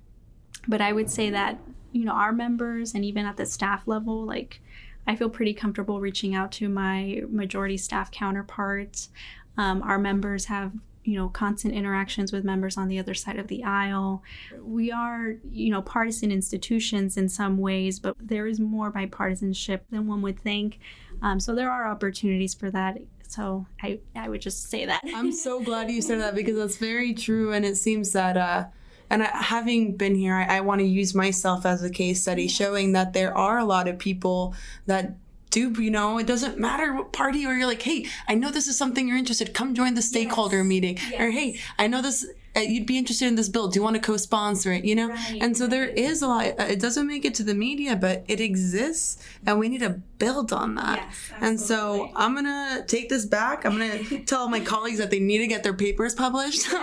[0.68, 1.58] but i would say that
[1.92, 4.60] you know our members and even at the staff level like
[5.06, 9.08] i feel pretty comfortable reaching out to my majority staff counterparts.
[9.56, 10.72] Um, our members have
[11.04, 14.22] you know constant interactions with members on the other side of the aisle.
[14.62, 20.06] We are you know partisan institutions in some ways but there is more bipartisanship than
[20.06, 20.78] one would think.
[21.22, 22.98] Um, so there are opportunities for that.
[23.26, 25.02] So I, I would just say that.
[25.14, 28.66] I'm so glad you said that because that's very true and it seems that uh,
[29.10, 32.92] and having been here i, I want to use myself as a case study showing
[32.92, 34.54] that there are a lot of people
[34.86, 35.16] that
[35.50, 38.68] do you know it doesn't matter what party or you're like hey i know this
[38.68, 40.66] is something you're interested come join the stakeholder yes.
[40.66, 41.20] meeting yes.
[41.20, 42.26] or hey i know this
[42.56, 45.08] you'd be interested in this bill do you want to co-sponsor it you know?
[45.08, 47.96] Right, and so there is a lot uh, it doesn't make it to the media
[47.96, 50.98] but it exists and we need to build on that.
[51.08, 53.64] Yes, and so i'm gonna take this back.
[53.64, 56.66] I'm gonna tell my colleagues that they need to get their papers published.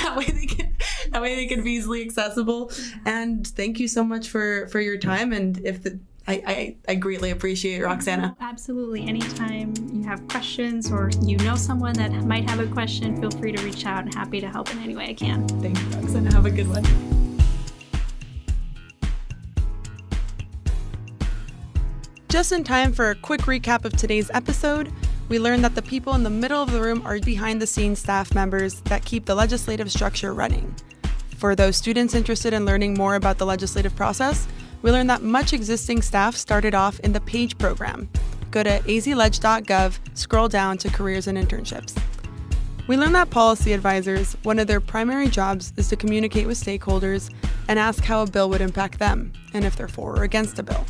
[0.00, 0.74] That way they can
[1.12, 2.72] that way they can be easily accessible.
[3.04, 5.32] And thank you so much for for your time.
[5.32, 8.34] And if the I, I, I, greatly appreciate it, Roxana.
[8.34, 8.42] Mm-hmm.
[8.42, 9.08] Absolutely.
[9.08, 13.52] Anytime you have questions or you know someone that might have a question, feel free
[13.52, 14.04] to reach out.
[14.04, 15.48] I'm happy to help in any way I can.
[15.48, 16.32] Thank you, Roxana.
[16.32, 16.84] Have a good one.
[22.28, 24.92] Just in time for a quick recap of today's episode,
[25.28, 27.98] we learned that the people in the middle of the room are behind the scenes
[27.98, 30.72] staff members that keep the legislative structure running.
[31.38, 34.46] For those students interested in learning more about the legislative process,
[34.82, 38.08] we learned that much existing staff started off in the PAGE program.
[38.50, 42.00] Go to azleg.gov, scroll down to careers and internships.
[42.86, 47.32] We learned that policy advisors, one of their primary jobs is to communicate with stakeholders
[47.68, 50.64] and ask how a bill would impact them and if they're for or against a
[50.64, 50.84] bill.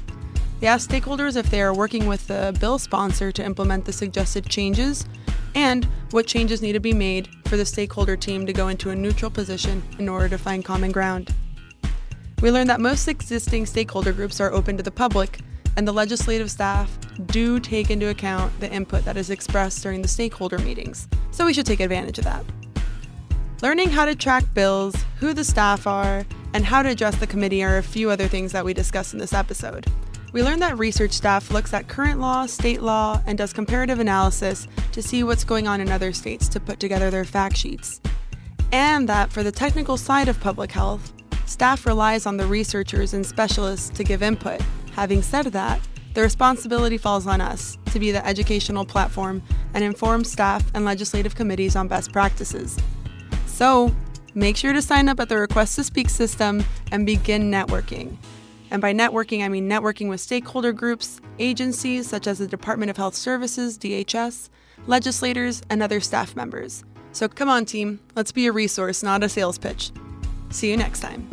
[0.60, 4.46] They ask stakeholders if they are working with the bill sponsor to implement the suggested
[4.46, 5.06] changes
[5.54, 8.96] and what changes need to be made for the stakeholder team to go into a
[8.96, 11.34] neutral position in order to find common ground.
[12.40, 15.40] We learned that most existing stakeholder groups are open to the public,
[15.76, 20.08] and the legislative staff do take into account the input that is expressed during the
[20.08, 22.44] stakeholder meetings, so we should take advantage of that.
[23.60, 26.24] Learning how to track bills, who the staff are,
[26.54, 29.18] and how to address the committee are a few other things that we discussed in
[29.18, 29.86] this episode.
[30.32, 34.66] We learned that research staff looks at current law, state law, and does comparative analysis
[34.92, 38.00] to see what's going on in other states to put together their fact sheets.
[38.72, 41.12] And that for the technical side of public health,
[41.50, 44.60] Staff relies on the researchers and specialists to give input.
[44.92, 45.80] Having said that,
[46.14, 49.42] the responsibility falls on us to be the educational platform
[49.74, 52.78] and inform staff and legislative committees on best practices.
[53.46, 53.92] So,
[54.32, 58.16] make sure to sign up at the Request to Speak system and begin networking.
[58.70, 62.96] And by networking, I mean networking with stakeholder groups, agencies such as the Department of
[62.96, 64.50] Health Services, DHS,
[64.86, 66.84] legislators, and other staff members.
[67.10, 69.90] So come on, team, let's be a resource, not a sales pitch.
[70.50, 71.28] See you next time.